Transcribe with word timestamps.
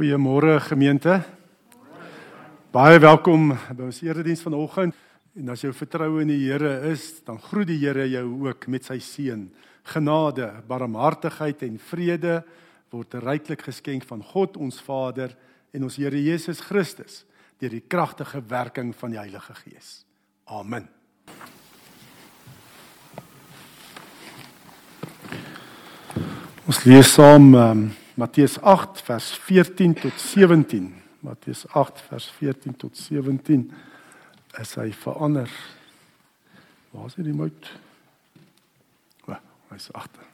Goeiemôre 0.00 0.54
gemeente. 0.64 1.18
Baie 2.72 2.96
welkom 3.04 3.50
by 3.52 3.82
ons 3.84 3.98
erediens 4.00 4.40
vanoggend. 4.40 4.96
En 5.36 5.50
as 5.52 5.60
jou 5.60 5.74
vertroue 5.76 6.22
in 6.22 6.30
die 6.32 6.38
Here 6.46 6.70
is, 6.88 7.18
dan 7.26 7.36
groet 7.36 7.68
die 7.68 7.76
Here 7.82 8.06
jou 8.08 8.22
ook 8.46 8.64
met 8.72 8.88
sy 8.88 8.96
seën. 8.96 9.42
Genade, 9.92 10.48
barmhartigheid 10.64 11.66
en 11.68 11.76
vrede 11.90 12.38
word 12.88 13.18
ryklik 13.20 13.66
geskenk 13.68 14.08
van 14.08 14.24
God 14.24 14.56
ons 14.56 14.80
Vader 14.80 15.36
en 15.76 15.84
ons 15.84 16.00
Here 16.00 16.16
Jesus 16.16 16.64
Christus 16.64 17.26
deur 17.60 17.76
die 17.76 17.84
kragtige 17.84 18.40
werking 18.40 18.96
van 18.96 19.12
die 19.12 19.20
Heilige 19.20 19.52
Gees. 19.60 20.06
Amen. 20.48 20.88
Ons 26.64 26.86
lees 26.88 27.18
saam 27.20 27.52
um, 27.52 27.90
Matteus 28.14 28.58
8 28.62 29.00
vers 29.00 29.30
14 29.32 29.94
tot 29.94 30.20
17. 30.20 30.94
Matteus 31.20 31.66
8 31.68 32.00
vers 32.08 32.30
14 32.30 32.76
tot 32.76 32.96
17 32.96 33.72
is 34.60 34.74
hy 34.74 34.90
verander. 34.92 35.50
Waar 36.90 37.06
is 37.06 37.14
hy 37.18 37.26
die 37.28 37.36
mout? 37.36 37.70
O, 39.28 39.36
hy's 39.70 39.90
agter. 39.94 40.26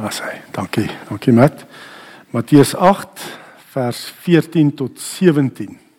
Asai, 0.00 0.40
dankie. 0.52 0.88
Dankie 1.08 1.32
Matt. 1.32 1.66
Matteus 2.32 2.74
8 2.74 3.20
vers 3.72 4.04
14 4.24 4.74
tot 4.74 5.00
17. 5.00 5.89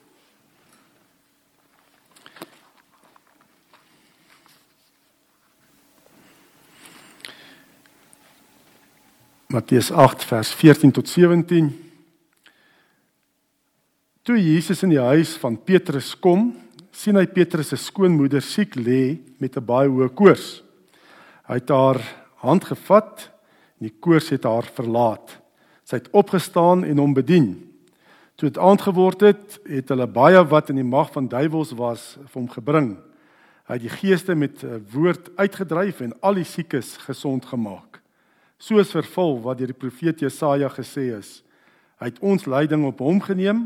Matteus 9.51 9.91
8 9.91 10.23
vers 10.23 10.53
14 10.53 10.91
tot 10.91 11.09
17. 11.09 11.65
Toe 14.23 14.37
Jesus 14.39 14.83
in 14.85 14.93
die 14.93 15.01
huis 15.01 15.33
van 15.41 15.57
Petrus 15.59 16.13
kom, 16.15 16.53
sien 16.95 17.19
hy 17.19 17.25
Petrus 17.27 17.73
se 17.73 17.79
skoonmoeder 17.83 18.39
siek 18.45 18.77
lê 18.79 19.19
met 19.43 19.57
'n 19.57 19.65
baie 19.65 19.91
hoë 19.91 20.07
koors. 20.15 20.63
Hy 21.51 21.59
het 21.59 21.69
haar 21.69 21.99
hand 22.39 22.63
gevat 22.63 23.27
en 23.79 23.91
die 23.91 23.95
koors 23.99 24.29
het 24.29 24.47
haar 24.47 24.63
verlaat. 24.63 25.35
Sy 25.83 25.99
het 25.99 26.09
opgestaan 26.11 26.85
en 26.85 26.97
hom 26.97 27.13
bedien. 27.13 27.67
Toe 28.37 28.49
dit 28.49 28.57
aand 28.57 28.81
geword 28.81 29.19
het, 29.21 29.59
het 29.67 29.89
hulle 29.89 30.07
baie 30.07 30.47
wat 30.47 30.69
in 30.69 30.75
die 30.75 30.91
mag 30.95 31.11
van 31.11 31.27
duiwels 31.27 31.75
was 31.75 32.17
vir 32.31 32.39
hom 32.39 32.49
gebring. 32.49 32.97
Hy 33.67 33.73
het 33.73 33.81
die 33.81 33.97
geeste 33.99 34.35
met 34.35 34.63
'n 34.63 34.85
woord 34.93 35.29
uitgedryf 35.35 35.99
en 35.99 36.13
al 36.21 36.33
die 36.35 36.47
siekes 36.47 36.97
gesond 36.97 37.45
gemaak 37.45 38.00
soos 38.61 38.93
vervul 38.93 39.39
wat 39.41 39.59
deur 39.59 39.71
die 39.73 39.77
profeet 39.77 40.21
Jesaja 40.21 40.69
gesê 40.69 41.09
is. 41.17 41.39
Hy 42.01 42.11
het 42.11 42.21
ons 42.21 42.45
lyding 42.49 42.85
op 42.85 43.01
hom 43.01 43.21
geneem 43.23 43.65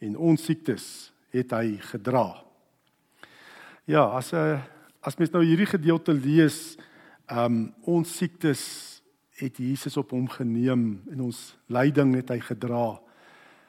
en 0.00 0.16
ons 0.16 0.44
siektes 0.48 1.10
het 1.34 1.52
hy 1.52 1.76
gedra. 1.92 2.42
Ja, 3.86 4.04
as 4.16 4.32
'n 4.32 4.36
eh, 4.36 4.60
as 5.02 5.16
mens 5.16 5.32
nou 5.32 5.44
hierdie 5.44 5.66
gedeelte 5.66 6.12
lees, 6.12 6.76
ehm 7.28 7.44
um, 7.44 7.74
ons 7.84 8.16
siektes 8.16 9.02
het 9.40 9.56
Jesus 9.56 9.96
op 9.96 10.10
hom 10.10 10.28
geneem 10.28 11.02
en 11.10 11.20
ons 11.20 11.56
lyding 11.68 12.14
het 12.14 12.28
hy 12.28 12.40
gedra. 12.40 13.00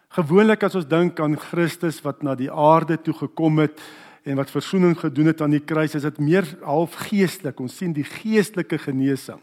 Gewoonlik 0.09 0.63
as 0.63 0.75
ons 0.75 0.87
dink 0.87 1.19
aan 1.19 1.37
Christus 1.37 2.01
wat 2.01 2.23
na 2.23 2.35
die 2.35 2.51
aarde 2.51 2.97
toe 2.97 3.13
gekom 3.13 3.59
het 3.59 3.79
en 4.25 4.35
wat 4.35 4.51
verzoening 4.51 4.99
gedoen 4.99 5.25
het 5.25 5.41
aan 5.41 5.51
die 5.51 5.65
kruis, 5.65 5.95
is 5.95 6.01
dit 6.01 6.19
meer 6.19 6.45
half 6.61 6.93
geestelik. 6.93 7.59
Ons 7.59 7.77
sien 7.77 7.93
die 7.93 8.03
geestelike 8.03 8.77
genesing 8.77 9.39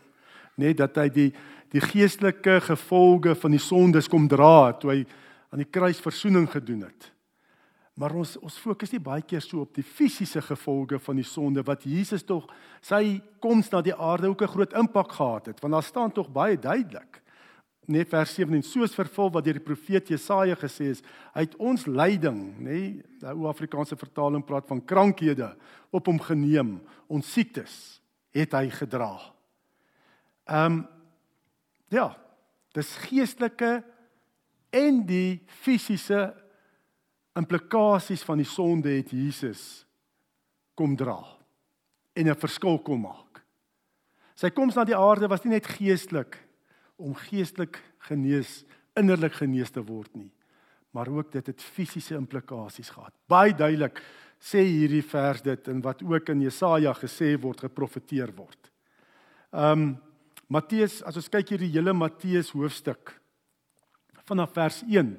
nê 0.59 0.73
nee, 0.73 0.75
dat 0.75 0.97
hy 0.97 1.09
die 1.09 1.31
die 1.69 1.83
geestelike 1.85 2.61
gevolge 2.65 3.35
van 3.37 3.53
die 3.53 3.61
sondes 3.61 4.09
kom 4.09 4.25
dra 4.29 4.73
toe 4.81 4.91
hy 4.93 5.03
aan 5.53 5.61
die 5.61 5.69
kruis 5.69 6.01
verzoening 6.01 6.47
gedoen 6.49 6.87
het. 6.87 7.11
Maar 7.99 8.15
ons 8.21 8.37
ons 8.41 8.59
fokus 8.63 8.93
nie 8.95 9.03
baie 9.03 9.25
keer 9.27 9.43
so 9.43 9.65
op 9.65 9.75
die 9.75 9.85
fisiese 9.85 10.41
gevolge 10.45 11.01
van 11.03 11.19
die 11.19 11.27
sonde 11.27 11.65
wat 11.67 11.87
Jesus 11.89 12.23
tog 12.27 12.47
sy 12.85 13.19
koms 13.43 13.73
na 13.73 13.83
die 13.83 13.95
aarde 13.95 14.31
ook 14.31 14.43
'n 14.43 14.55
groot 14.55 14.73
impak 14.73 15.13
gehad 15.13 15.47
het 15.47 15.61
want 15.61 15.75
daar 15.75 15.83
staan 15.83 16.13
tog 16.13 16.31
baie 16.31 16.57
duidelik 16.57 17.23
net 17.89 18.09
vers 18.09 18.35
17 18.35 18.63
soos 18.63 18.95
vervul 18.95 19.31
wat 19.33 19.45
deur 19.45 19.57
die 19.57 19.65
profeet 19.65 20.09
Jesaja 20.09 20.55
gesê 20.55 20.91
is 20.91 21.03
het 21.35 21.57
ons 21.57 21.87
lyding 21.87 22.55
nê 22.59 22.71
nee, 22.71 23.03
die 23.21 23.29
ou 23.29 23.49
Afrikaanse 23.49 23.97
vertaling 23.97 24.45
praat 24.45 24.69
van 24.69 24.85
krankhede 24.85 25.57
op 25.91 26.07
hom 26.07 26.21
geneem 26.21 26.81
ons 27.09 27.33
siektes 27.33 28.01
het 28.31 28.53
hy 28.53 28.69
gedra 28.71 29.17
Ehm 30.49 30.73
um, 30.73 30.87
ja, 31.89 32.13
dis 32.77 32.89
geestelike 33.09 33.83
en 34.71 35.01
die 35.09 35.41
fisiese 35.63 36.35
implikasies 37.39 38.25
van 38.29 38.43
die 38.43 38.49
sonde 38.49 38.93
het 38.93 39.13
Jesus 39.15 39.87
kom 40.77 40.97
dra 40.97 41.19
en 42.13 42.29
'n 42.29 42.35
verskil 42.35 42.79
kom 42.79 43.01
maak. 43.01 43.43
Sy 44.35 44.51
koms 44.51 44.75
na 44.75 44.85
die 44.85 44.97
aarde 44.97 45.29
was 45.29 45.45
nie 45.45 45.53
net 45.53 45.67
geestelik 45.67 46.39
om 46.97 47.15
geestelik 47.15 47.79
genees, 47.99 48.65
innerlik 48.97 49.33
genees 49.33 49.71
te 49.71 49.83
word 49.83 50.15
nie, 50.15 50.33
maar 50.93 51.09
ook 51.09 51.33
dit 51.33 51.47
het 51.47 51.63
fisiese 51.63 52.15
implikasies 52.15 52.91
gehad. 52.91 53.15
Baie 53.27 53.55
duidelik 53.55 54.03
sê 54.41 54.63
hierdie 54.63 55.03
vers 55.03 55.43
dit 55.43 55.69
en 55.69 55.81
wat 55.81 56.03
ook 56.03 56.29
in 56.29 56.41
Jesaja 56.41 56.93
gesê 56.95 57.41
word, 57.41 57.61
geprofeteer 57.61 58.35
word. 58.35 58.71
Ehm 59.53 59.73
um, 59.73 60.08
Matteus, 60.49 61.03
as 61.05 61.17
ons 61.21 61.29
kyk 61.29 61.51
hierdie 61.53 61.75
hele 61.75 61.93
Matteus 61.93 62.55
hoofstuk 62.57 63.13
vanaf 64.29 64.55
vers 64.57 64.83
1, 64.85 65.11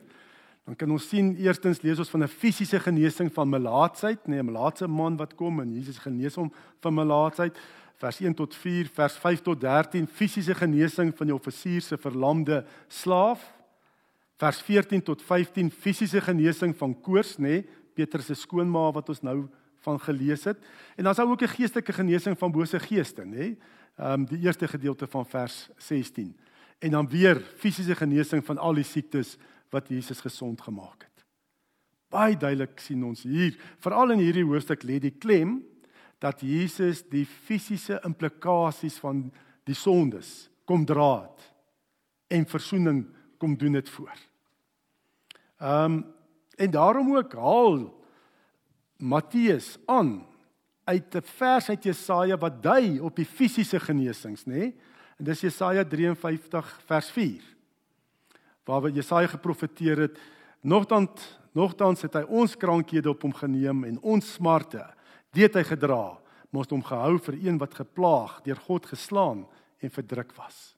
dan 0.69 0.77
kan 0.77 0.91
ons 0.93 1.05
sien 1.09 1.31
eerstens 1.41 1.79
lees 1.81 2.01
ons 2.01 2.09
van 2.13 2.23
'n 2.23 2.29
fisiese 2.29 2.79
genesing 2.79 3.29
van 3.33 3.49
melaatsheid, 3.49 4.27
nee, 4.27 4.39
'n 4.39 4.45
melaatse 4.45 4.87
man 4.87 5.17
wat 5.17 5.35
kom 5.35 5.61
en 5.61 5.73
Jesus 5.73 5.97
genees 5.97 6.35
hom 6.35 6.51
van 6.81 6.93
melaatsheid. 6.93 7.57
Vers 7.97 8.19
1 8.21 8.33
tot 8.33 8.55
4, 8.55 8.87
vers 8.87 9.17
5 9.17 9.41
tot 9.41 9.59
13, 9.59 10.07
fisiese 10.07 10.53
genesing 10.55 11.13
van 11.17 11.27
die 11.27 11.35
offisier 11.35 11.81
se 11.81 11.97
verlamde 11.97 12.65
slaaf. 12.87 13.53
Vers 14.37 14.61
14 14.61 15.01
tot 15.01 15.21
15, 15.21 15.71
fisiese 15.71 16.21
genesing 16.21 16.75
van 16.77 17.01
koors, 17.01 17.37
nê, 17.37 17.41
nee, 17.41 17.65
Petrus 17.93 18.25
se 18.25 18.33
skoonma 18.35 18.91
wat 18.91 19.09
ons 19.09 19.21
nou 19.21 19.49
van 19.81 19.99
gelees 19.99 20.43
het. 20.43 20.57
En 20.95 21.03
dan 21.03 21.11
is 21.11 21.17
daar 21.17 21.29
ook 21.29 21.41
'n 21.41 21.47
geestelike 21.47 21.93
genesing 21.93 22.37
van 22.37 22.51
bose 22.51 22.79
geeste, 22.79 23.21
nê? 23.21 23.35
Nee 23.35 23.57
ehm 23.99 24.21
um, 24.21 24.25
die 24.25 24.39
eerste 24.39 24.67
gedeelte 24.67 25.07
van 25.07 25.25
vers 25.25 25.69
16. 25.77 26.37
En 26.79 26.91
dan 26.91 27.07
weer 27.09 27.41
fisiese 27.57 27.95
genesing 27.95 28.45
van 28.45 28.57
al 28.57 28.73
die 28.73 28.83
siektes 28.83 29.37
wat 29.69 29.87
Jesus 29.87 30.19
gesond 30.19 30.61
gemaak 30.61 31.03
het. 31.03 31.25
Baie 32.09 32.37
duidelik 32.37 32.79
sien 32.79 33.03
ons 33.03 33.23
hier, 33.23 33.57
veral 33.79 34.15
in 34.15 34.23
hierdie 34.23 34.45
hoofstuk 34.47 34.83
lê 34.87 35.01
die 35.03 35.11
klem 35.11 35.59
dat 36.17 36.41
Jesus 36.41 37.03
die 37.11 37.25
fisiese 37.25 37.99
implikasies 38.07 38.97
van 39.03 39.27
die 39.67 39.75
sondes 39.75 40.49
kom 40.65 40.85
dra 40.85 41.21
het 41.21 41.51
en 42.27 42.47
verzoening 42.47 43.03
kom 43.37 43.57
doen 43.57 43.77
dit 43.81 43.89
voor. 43.89 44.15
Ehm 45.59 45.91
um, 45.91 46.05
en 46.59 46.71
daarom 46.71 47.15
ook 47.15 47.33
haal 47.33 47.75
Matteus 48.97 49.77
aan 49.85 50.28
uit 50.89 51.15
'n 51.15 51.21
vers 51.21 51.69
uit 51.69 51.83
Jesaja 51.83 52.37
wat 52.37 52.63
dui 52.63 52.99
op 52.99 53.15
die 53.15 53.25
fisiese 53.25 53.79
genesings, 53.79 54.45
nê? 54.45 54.51
Nee? 54.51 54.75
En 55.19 55.25
dis 55.25 55.41
Jesaja 55.41 55.83
53 55.83 56.81
vers 56.85 57.11
4. 57.11 57.43
Waar 58.63 58.89
Jesaja 58.89 59.27
geprofeteer 59.27 59.97
het, 59.97 60.19
nogtans 60.61 61.37
nogtans 61.51 62.01
het 62.01 62.13
hy 62.13 62.21
ons 62.29 62.55
krankhede 62.57 63.09
op 63.09 63.21
hom 63.25 63.33
geneem 63.33 63.83
en 63.83 63.97
ons 64.05 64.33
smarte 64.33 64.83
weet 65.33 65.57
hy 65.57 65.63
gedra, 65.63 66.19
moes 66.53 66.69
hom 66.69 66.83
gehou 66.85 67.17
vir 67.25 67.37
een 67.41 67.57
wat 67.57 67.73
geplaag, 67.73 68.39
deur 68.45 68.61
God 68.67 68.85
geslaan 68.85 69.47
en 69.81 69.93
verdruk 69.93 70.31
was. 70.37 70.75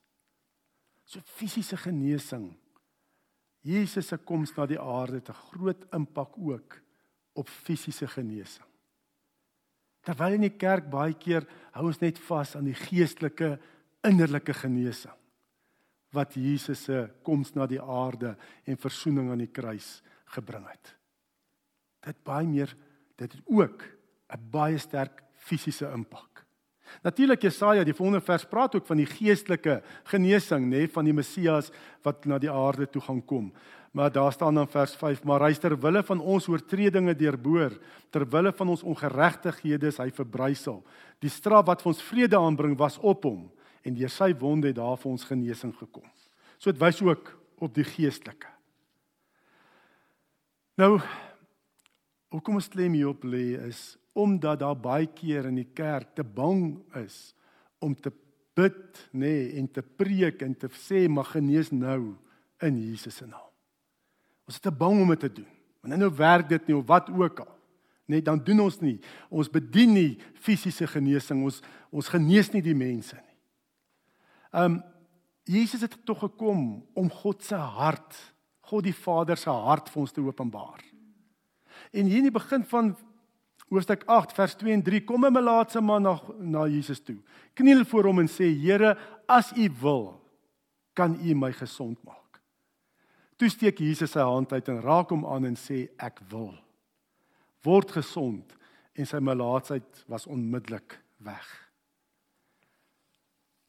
So 1.06 1.19
fisiese 1.25 1.77
genesing. 1.77 2.53
Jesus 3.62 4.07
se 4.07 4.18
koms 4.18 4.56
na 4.56 4.65
die 4.65 4.80
aarde 4.80 5.19
het 5.19 5.30
'n 5.30 5.41
groot 5.51 5.85
impak 5.94 6.38
ook 6.38 6.81
op 7.33 7.47
fisiese 7.47 8.07
genesing. 8.07 8.70
Terwyl 10.06 10.38
in 10.39 10.48
die 10.48 10.57
kerk 10.57 10.89
baie 10.89 11.13
keer 11.13 11.45
hou 11.75 11.88
ons 11.88 12.01
net 12.01 12.19
vas 12.27 12.56
aan 12.57 12.69
die 12.69 12.77
geestelike 12.77 13.57
innerlike 14.07 14.53
genesing 14.53 15.18
wat 16.12 16.36
Jesus 16.36 16.81
se 16.89 17.06
koms 17.24 17.53
na 17.56 17.63
die 17.69 17.80
aarde 17.80 18.33
en 18.68 18.80
verzoening 18.80 19.30
aan 19.31 19.45
die 19.45 19.53
kruis 19.53 20.01
gebring 20.36 20.65
het. 20.68 20.95
Dit 22.03 22.18
baie 22.27 22.48
meer 22.48 22.74
dit 23.15 23.31
het 23.31 23.42
ook 23.48 23.83
'n 24.33 24.50
baie 24.51 24.77
sterk 24.77 25.24
fisiese 25.36 25.88
impak. 25.94 26.45
Natuurlik 27.04 27.42
Jesaja 27.42 27.83
die 27.83 27.95
volgende 27.95 28.21
vers 28.21 28.45
praat 28.45 28.75
ook 28.75 28.86
van 28.86 28.97
die 28.97 29.06
geestelike 29.06 29.81
genesing 30.12 30.68
nê 30.68 30.88
van 30.92 31.06
die 31.06 31.15
Messias 31.15 31.71
wat 32.04 32.25
na 32.25 32.38
die 32.38 32.51
aarde 32.51 32.89
toe 32.89 33.01
gaan 33.01 33.21
kom. 33.25 33.54
Maar 33.91 34.11
daar 34.11 34.31
staan 34.31 34.55
dan 34.55 34.69
vers 34.71 34.95
5, 34.95 35.23
maar 35.27 35.43
hy 35.43 35.51
ter 35.59 35.75
wille 35.79 36.03
van 36.07 36.19
ons 36.19 36.47
oortredinge 36.47 37.15
deurboor, 37.19 37.73
ter 38.09 38.23
wille 38.29 38.53
van 38.55 38.71
ons 38.71 38.83
ongeregtighede 38.88 39.89
is 39.91 39.99
hy 39.99 40.07
verbrysel. 40.15 40.79
Die 41.19 41.31
straf 41.31 41.65
wat 41.67 41.83
vir 41.83 41.91
ons 41.91 42.05
vrede 42.07 42.39
aanbring 42.39 42.77
was 42.79 42.95
op 43.03 43.27
hom 43.27 43.49
en 43.83 43.97
deur 43.97 44.13
sy 44.13 44.31
wonde 44.39 44.71
het 44.71 44.79
daar 44.79 44.95
vir 45.01 45.11
ons 45.11 45.27
genesing 45.27 45.73
gekom. 45.75 46.07
So 46.57 46.71
dit 46.71 46.79
wys 46.79 47.01
ook 47.03 47.33
op 47.61 47.75
die 47.75 47.85
geestelike. 47.85 48.49
Nou 50.79 50.95
hoekom 52.31 52.61
ons 52.61 52.71
klem 52.71 52.95
hier 52.95 53.11
op 53.11 53.27
lê 53.27 53.59
is 53.67 53.97
omdat 54.15 54.61
daar 54.63 54.79
baie 54.79 55.07
keer 55.11 55.49
in 55.51 55.59
die 55.59 55.69
kerk 55.75 56.15
te 56.15 56.23
bang 56.23 56.79
is 57.03 57.33
om 57.83 57.95
te 57.95 58.11
bid 58.55 59.05
nê 59.11 59.27
nee, 59.27 59.45
en 59.59 59.67
te 59.71 59.83
preek 59.83 60.44
en 60.47 60.55
te 60.55 60.71
sê 60.79 61.07
mag 61.11 61.31
genees 61.35 61.71
nou 61.75 62.15
in 62.63 62.79
Jesus 62.79 63.19
se 63.19 63.27
naam. 63.27 63.50
Ons 64.51 64.59
is 64.59 64.68
te 64.68 64.71
bang 64.75 64.98
om 65.00 65.12
dit 65.13 65.21
te 65.24 65.31
doen. 65.31 65.48
Wanneer 65.80 66.01
nou 66.03 66.12
werk 66.18 66.50
dit 66.50 66.65
nie 66.68 66.75
of 66.75 66.83
wat 66.89 67.07
ook 67.07 67.39
al. 67.39 67.53
Net 68.12 68.25
dan 68.27 68.42
doen 68.44 68.65
ons 68.65 68.81
nie. 68.83 68.98
Ons 69.31 69.48
bedien 69.48 69.94
nie 69.95 70.19
fisiese 70.44 70.89
genesing. 70.92 71.45
Ons 71.48 71.62
ons 71.92 72.09
genees 72.12 72.51
nie 72.51 72.62
die 72.63 72.75
mense 72.75 73.15
nie. 73.15 73.38
Um 74.51 74.81
Jesus 75.48 75.81
het 75.81 75.95
tog 76.06 76.19
gekom 76.21 76.83
om 76.95 77.07
God 77.09 77.42
se 77.44 77.56
hart, 77.56 78.13
God 78.68 78.86
die 78.86 78.95
Vader 78.95 79.39
se 79.39 79.50
hart 79.50 79.89
vir 79.89 80.03
ons 80.03 80.13
te 80.13 80.21
openbaar. 80.21 80.83
En 81.95 82.06
hier 82.12 82.21
in 82.21 82.27
die 82.30 82.36
begin 82.36 82.63
van 82.68 82.94
hoofstuk 83.71 84.04
8 84.06 84.36
vers 84.36 84.56
2 84.59 84.75
en 84.75 84.83
3 84.83 85.04
kom 85.07 85.25
'n 85.25 85.33
melaatse 85.33 85.81
man 85.81 86.04
na 86.04 86.19
na 86.39 86.68
Jesus 86.68 87.00
toe. 87.00 87.18
Kniel 87.56 87.86
voor 87.86 88.04
hom 88.04 88.19
en 88.19 88.27
sê: 88.27 88.51
"Here, 88.51 88.97
as 89.27 89.51
U 89.56 89.69
wil, 89.81 90.21
kan 90.94 91.15
U 91.15 91.36
my 91.36 91.51
gesond 91.51 92.04
maak." 92.04 92.20
Toe 93.41 93.49
steek 93.49 93.79
Jesus 93.81 94.11
sy 94.13 94.21
hand 94.21 94.51
uit 94.53 94.67
en 94.69 94.83
raak 94.85 95.09
hom 95.09 95.23
aan 95.25 95.47
en 95.49 95.55
sê 95.57 95.88
ek 95.97 96.19
wil 96.29 96.51
word 97.65 97.93
gesond 97.93 98.53
en 98.93 99.07
sy 99.09 99.17
melaatsheid 99.23 100.03
was 100.11 100.27
onmiddellik 100.29 100.97
weg. 101.25 101.47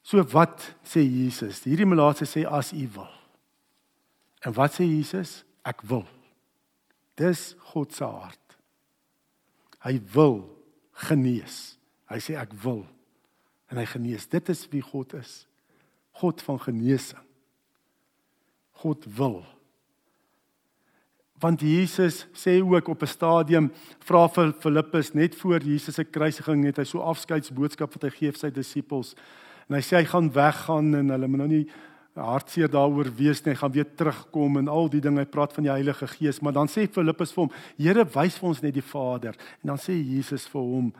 So 0.05 0.21
wat 0.35 0.65
sê 0.85 1.05
Jesus? 1.05 1.63
Hierdie 1.65 1.89
melaatse 1.89 2.27
sê 2.29 2.43
as 2.45 2.73
u 2.77 2.85
wil. 2.99 3.13
En 4.45 4.53
wat 4.57 4.77
sê 4.77 4.85
Jesus? 4.89 5.41
Ek 5.65 5.85
wil. 5.89 6.05
Dis 7.17 7.53
God 7.73 7.95
se 7.95 8.05
hart. 8.05 8.57
Hy 9.87 9.95
wil 10.13 10.43
genees. 11.09 11.79
Hy 12.11 12.21
sê 12.21 12.37
ek 12.41 12.53
wil 12.65 12.83
en 13.73 13.81
hy 13.81 13.87
genees. 13.89 14.29
Dit 14.29 14.53
is 14.53 14.67
wie 14.73 14.83
God 14.85 15.15
is. 15.17 15.47
God 16.21 16.45
van 16.45 16.61
genesing. 16.61 17.25
God 18.83 19.07
wil 19.17 19.41
want 21.43 21.61
Jesus 21.61 22.27
sê 22.39 22.61
ook 22.63 22.89
op 22.89 23.03
'n 23.03 23.07
stadium 23.07 23.71
vra 23.99 24.29
vir 24.29 24.53
Filippus 24.53 25.15
net 25.15 25.35
voor 25.35 25.61
Jesus 25.61 25.95
se 25.95 26.05
kruisiging 26.05 26.63
net 26.65 26.77
hy 26.77 26.85
so 26.85 27.01
afskeidsboodskap 27.01 27.93
wat 27.93 28.03
hy 28.03 28.11
gee 28.11 28.31
vir 28.31 28.39
sy 28.39 28.51
disippels. 28.51 29.15
En 29.69 29.77
hy 29.77 29.83
sê 29.83 29.97
hy 29.97 30.05
gaan 30.05 30.31
weggaan 30.31 30.95
en 30.95 31.11
hulle 31.11 31.29
moet 31.29 31.39
nou 31.39 31.49
nie 31.49 31.67
hartseer 32.15 32.69
daaroor 32.69 33.09
wees 33.17 33.45
nie. 33.45 33.53
Hy 33.53 33.59
gaan 33.59 33.73
weer 33.73 33.95
terugkom 33.97 34.57
en 34.57 34.69
al 34.69 34.89
die 34.89 35.01
dinge. 35.01 35.19
Hy 35.21 35.27
praat 35.27 35.53
van 35.53 35.65
die 35.65 35.73
Heilige 35.73 36.07
Gees. 36.07 36.41
Maar 36.41 36.53
dan 36.53 36.69
sê 36.69 36.87
Filippus 36.87 37.33
vir 37.33 37.45
hom 37.45 37.53
Here 37.79 38.05
wys 38.05 38.39
vir 38.39 38.49
ons 38.49 38.63
net 38.63 38.75
die 38.75 38.83
Vader. 38.83 39.37
En 39.63 39.73
dan 39.75 39.79
sê 39.79 39.93
Jesus 39.93 40.47
vir 40.47 40.61
hom 40.61 40.93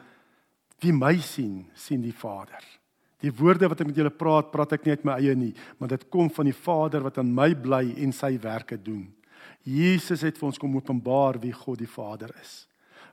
wie 0.81 0.93
my 0.93 1.17
sien 1.19 1.67
sien 1.75 2.03
die 2.03 2.13
Vader. 2.17 2.63
Die 3.23 3.31
woorde 3.31 3.69
wat 3.69 3.81
ek 3.81 3.87
met 3.87 3.97
julle 3.97 4.11
praat, 4.11 4.51
praat 4.51 4.73
ek 4.73 4.85
nie 4.85 4.97
uit 4.97 5.05
my 5.05 5.13
eie 5.21 5.35
nie, 5.39 5.53
maar 5.79 5.93
dit 5.93 6.09
kom 6.11 6.31
van 6.31 6.49
die 6.49 6.57
Vader 6.57 7.05
wat 7.05 7.21
aan 7.23 7.31
my 7.31 7.53
bly 7.55 7.85
en 8.03 8.13
sy 8.13 8.33
werke 8.43 8.75
doen. 8.83 9.05
Jesus 9.63 10.25
het 10.27 10.39
vir 10.39 10.49
ons 10.49 10.59
kom 10.59 10.75
openbaar 10.77 11.39
wie 11.43 11.53
God 11.55 11.79
die 11.83 11.91
Vader 11.91 12.33
is. 12.41 12.67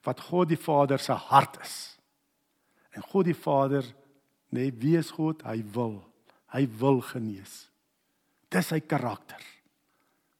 Wat 0.05 0.21
God 0.29 0.49
die 0.49 0.59
Vader 0.59 1.01
se 1.01 1.13
hart 1.13 1.59
is. 1.61 1.75
En 2.95 3.05
God 3.05 3.29
die 3.29 3.37
Vader, 3.37 3.85
nee, 4.49 4.71
wie 4.81 4.97
is 4.97 5.11
God? 5.13 5.43
Hy 5.45 5.61
wil. 5.75 5.99
Hy 6.55 6.65
wil 6.81 7.03
genees. 7.05 7.67
Dis 8.49 8.71
sy 8.71 8.79
karakter. 8.81 9.41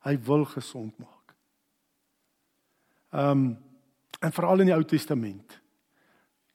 Hy 0.07 0.15
wil 0.25 0.45
gesond 0.49 0.95
maak. 0.97 1.35
Ehm 3.13 3.31
um, 3.31 3.49
en 4.19 4.33
veral 4.35 4.59
in 4.59 4.67
die 4.67 4.75
Ou 4.75 4.83
Testament. 4.83 5.53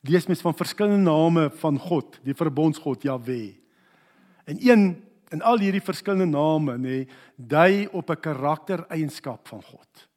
Lees 0.04 0.26
mens 0.28 0.42
van 0.44 0.56
verskillende 0.56 1.06
name 1.06 1.46
van 1.62 1.78
God, 1.80 2.18
die 2.20 2.36
verbondsgod 2.36 3.06
Jahwe. 3.06 3.54
En 4.44 4.58
een 4.60 4.82
in 5.34 5.42
al 5.42 5.58
hierdie 5.62 5.82
verskillende 5.82 6.30
name 6.30 6.76
nê 6.78 6.98
dui 7.36 7.88
op 7.92 8.10
'n 8.10 8.20
karaktereienskap 8.20 9.48
van 9.48 9.62
God. 9.62 10.08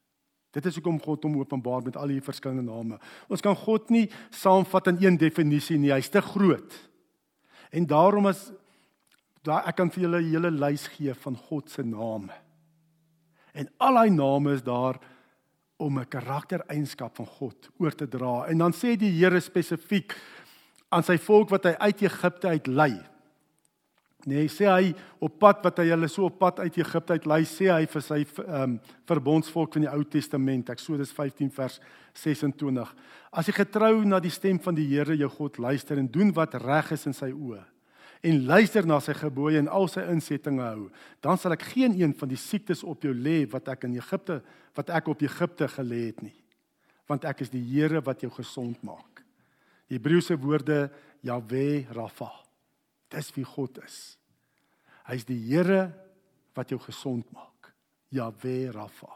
Dit 0.52 0.66
is 0.66 0.76
hoekom 0.76 1.02
God 1.02 1.24
hom 1.24 1.40
openbaar 1.40 1.82
met 1.84 1.98
al 1.98 2.08
hierdie 2.08 2.32
verskillende 2.32 2.72
name. 2.72 3.00
Ons 3.30 3.42
kan 3.42 3.56
God 3.56 3.90
nie 3.90 4.10
saamvat 4.30 4.88
in 4.88 4.98
een 5.02 5.18
definisie 5.18 5.78
nie, 5.78 5.92
hy's 5.92 6.10
te 6.10 6.22
groot. 6.22 6.74
En 7.72 7.86
daarom 7.86 8.28
is 8.28 8.52
daar 9.44 9.68
ek 9.68 9.76
kan 9.76 9.92
vir 9.92 10.04
julle 10.04 10.22
'n 10.22 10.32
hele 10.32 10.52
lys 10.52 10.88
gee 10.88 11.14
van 11.14 11.36
God 11.36 11.70
se 11.70 11.84
name. 11.84 12.34
En 13.54 13.70
al 13.78 13.94
daai 13.94 14.10
name 14.10 14.54
is 14.54 14.64
daar 14.64 15.00
om 15.78 16.00
'n 16.00 16.08
karaktereienskap 16.08 17.16
van 17.16 17.26
God 17.26 17.70
oor 17.78 17.96
te 17.96 18.08
dra. 18.08 18.46
En 18.48 18.58
dan 18.58 18.74
sê 18.74 18.98
die 18.98 19.12
Here 19.12 19.40
spesifiek 19.40 20.16
aan 20.90 21.04
sy 21.04 21.18
volk 21.18 21.50
wat 21.50 21.64
hy 21.64 21.76
uit 21.78 22.02
Egipte 22.02 22.48
uit 22.48 22.68
lei. 22.68 23.17
Nee, 24.28 24.50
sê 24.52 24.66
hy 24.68 24.90
op 25.24 25.38
pad 25.40 25.62
wat 25.64 25.78
hy 25.80 25.86
hulle 25.94 26.10
so 26.12 26.26
op 26.28 26.36
pad 26.42 26.60
uit 26.60 26.82
Egipte 26.82 27.16
uit 27.16 27.28
lei, 27.32 27.46
sê 27.48 27.70
hy 27.72 27.86
vir 27.88 28.04
sy 28.04 28.18
ehm 28.26 28.74
um, 28.74 28.74
verbondsvolk 29.08 29.78
van 29.78 29.86
die 29.86 29.92
Ou 29.94 30.04
Testament, 30.04 30.68
Eksodus 30.74 31.14
15 31.16 31.54
vers 31.56 31.78
26. 32.20 32.92
As 33.32 33.48
jy 33.48 33.56
getrou 33.56 34.02
na 34.04 34.20
die 34.20 34.34
stem 34.34 34.60
van 34.60 34.76
die 34.76 34.90
Here 34.90 35.16
jou 35.16 35.30
God 35.32 35.62
luister 35.64 35.96
en 36.02 36.12
doen 36.12 36.34
wat 36.36 36.58
reg 36.60 36.92
is 36.98 37.08
in 37.08 37.16
sy 37.16 37.32
oë 37.32 37.64
en 38.26 38.42
luister 38.50 38.86
na 38.90 38.98
sy 39.00 39.14
gebooie 39.14 39.62
en 39.62 39.70
al 39.70 39.86
sy 39.92 40.02
insettinge 40.12 40.66
hou, 40.66 40.88
dan 41.24 41.38
sal 41.38 41.54
ek 41.54 41.68
geen 41.70 41.94
een 41.96 42.16
van 42.18 42.32
die 42.32 42.40
siektes 42.42 42.82
op 42.84 43.06
jou 43.06 43.14
lê 43.14 43.44
wat 43.52 43.70
ek 43.72 43.86
in 43.88 43.96
Egipte 44.00 44.42
wat 44.76 44.92
ek 44.92 45.08
op 45.14 45.24
Egipte 45.24 45.70
gelê 45.72 46.08
het 46.10 46.24
nie. 46.26 46.36
Want 47.08 47.30
ek 47.30 47.46
is 47.46 47.54
die 47.54 47.64
Here 47.64 48.02
wat 48.04 48.26
jou 48.26 48.34
gesond 48.34 48.82
maak. 48.84 49.24
Die 49.88 50.02
Hebreëse 50.02 50.36
woorde 50.36 50.90
Yahweh 51.24 51.88
Rapha. 51.96 52.34
Dis 53.14 53.32
wie 53.38 53.48
God 53.48 53.80
is. 53.86 54.17
Hy's 55.08 55.26
die 55.28 55.40
Here 55.48 55.88
wat 56.58 56.72
jou 56.74 56.80
gesond 56.84 57.28
maak. 57.32 57.72
Yahweh 58.12 58.72
Rapha. 58.72 59.12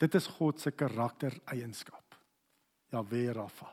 Dit 0.00 0.14
is 0.16 0.28
God 0.38 0.60
se 0.60 0.72
karaktereienskap. 0.72 2.16
Yahweh 2.92 3.32
Rapha. 3.36 3.68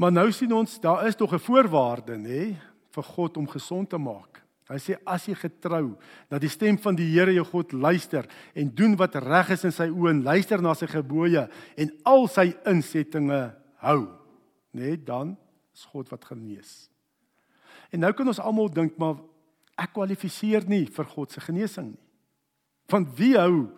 Maar 0.00 0.12
nou 0.12 0.30
sien 0.32 0.52
ons 0.56 0.78
daar 0.80 1.06
is 1.06 1.16
tog 1.16 1.32
'n 1.34 1.38
voorwaarde 1.38 2.16
nê 2.16 2.56
vir 2.90 3.04
God 3.04 3.36
om 3.36 3.46
gesond 3.46 3.90
te 3.90 3.98
maak. 3.98 4.42
Hy 4.70 4.78
sê 4.78 4.94
as 5.04 5.26
jy 5.26 5.34
getrou 5.34 5.96
dat 6.30 6.40
die 6.40 6.48
stem 6.48 6.78
van 6.78 6.94
die 6.94 7.08
Here 7.10 7.32
jou 7.34 7.44
God 7.44 7.72
luister 7.72 8.26
en 8.54 8.70
doen 8.74 8.96
wat 8.96 9.18
reg 9.18 9.50
is 9.50 9.64
in 9.64 9.72
sy 9.72 9.88
oë 9.90 10.10
en 10.10 10.22
luister 10.22 10.62
na 10.62 10.74
sy 10.74 10.86
gebooie 10.86 11.48
en 11.76 11.90
al 12.04 12.28
sy 12.28 12.54
insettinge 12.70 13.56
hou, 13.82 14.06
nê 14.72 14.94
dan 14.96 15.36
is 15.74 15.84
God 15.90 16.08
wat 16.10 16.24
genees. 16.24 16.88
En 17.90 18.04
nou 18.04 18.12
kan 18.14 18.28
ons 18.30 18.42
almal 18.42 18.70
dink 18.72 18.98
maar 19.00 19.18
ek 19.80 19.94
kwalifiseer 19.96 20.66
nie 20.70 20.84
vir 20.90 21.08
God 21.14 21.32
se 21.32 21.42
genesing 21.42 21.92
nie. 21.94 22.06
Want 22.90 23.12
wie 23.18 23.36
hou 23.38 23.68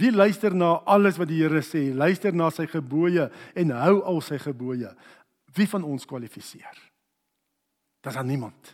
wie 0.00 0.10
luister 0.10 0.54
na 0.56 0.78
alles 0.88 1.18
wat 1.20 1.28
die 1.28 1.42
Here 1.42 1.60
sê, 1.62 1.90
luister 1.94 2.32
na 2.34 2.48
sy 2.50 2.64
gebooie 2.66 3.28
en 3.58 3.74
hou 3.76 4.00
al 4.08 4.22
sy 4.24 4.38
gebooie. 4.40 4.88
Wie 5.52 5.68
van 5.68 5.84
ons 5.84 6.06
kwalifiseer? 6.08 6.78
Daar's 8.02 8.18
aan 8.18 8.30
niemand. 8.32 8.72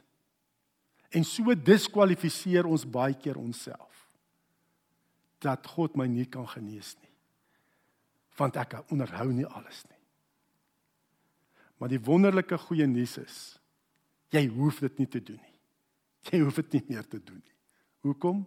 En 1.11 1.25
so 1.27 1.53
diskwalifiseer 1.53 2.69
ons 2.69 2.87
baie 2.89 3.17
keer 3.19 3.37
onsself 3.41 4.07
dat 5.43 5.67
God 5.75 5.97
my 5.99 6.07
nie 6.11 6.27
kan 6.27 6.47
genees 6.51 6.95
nie. 7.03 7.13
Want 8.39 8.57
ek 8.61 8.79
onderhou 8.93 9.29
nie 9.35 9.47
alles 9.47 9.85
nie. 9.89 9.99
Maar 11.79 11.93
die 11.93 12.03
wonderlike 12.03 12.59
goeie 12.67 12.87
nuus 12.91 13.17
is 13.21 13.39
Jy 14.35 14.45
hoef 14.53 14.83
dit 14.85 14.99
nie 15.01 15.09
te 15.09 15.23
doen 15.25 15.41
nie. 15.41 15.57
Jy 16.29 16.43
hoef 16.43 16.59
dit 16.61 16.79
nie 16.79 16.85
meer 16.93 17.07
te 17.09 17.21
doen 17.21 17.41
nie. 17.41 17.57
Hoekom? 18.05 18.43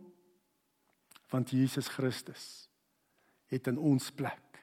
Want 1.31 1.53
Jesus 1.55 1.87
Christus 1.91 2.45
het 3.51 3.67
in 3.67 3.79
ons 3.79 4.11
plek, 4.15 4.61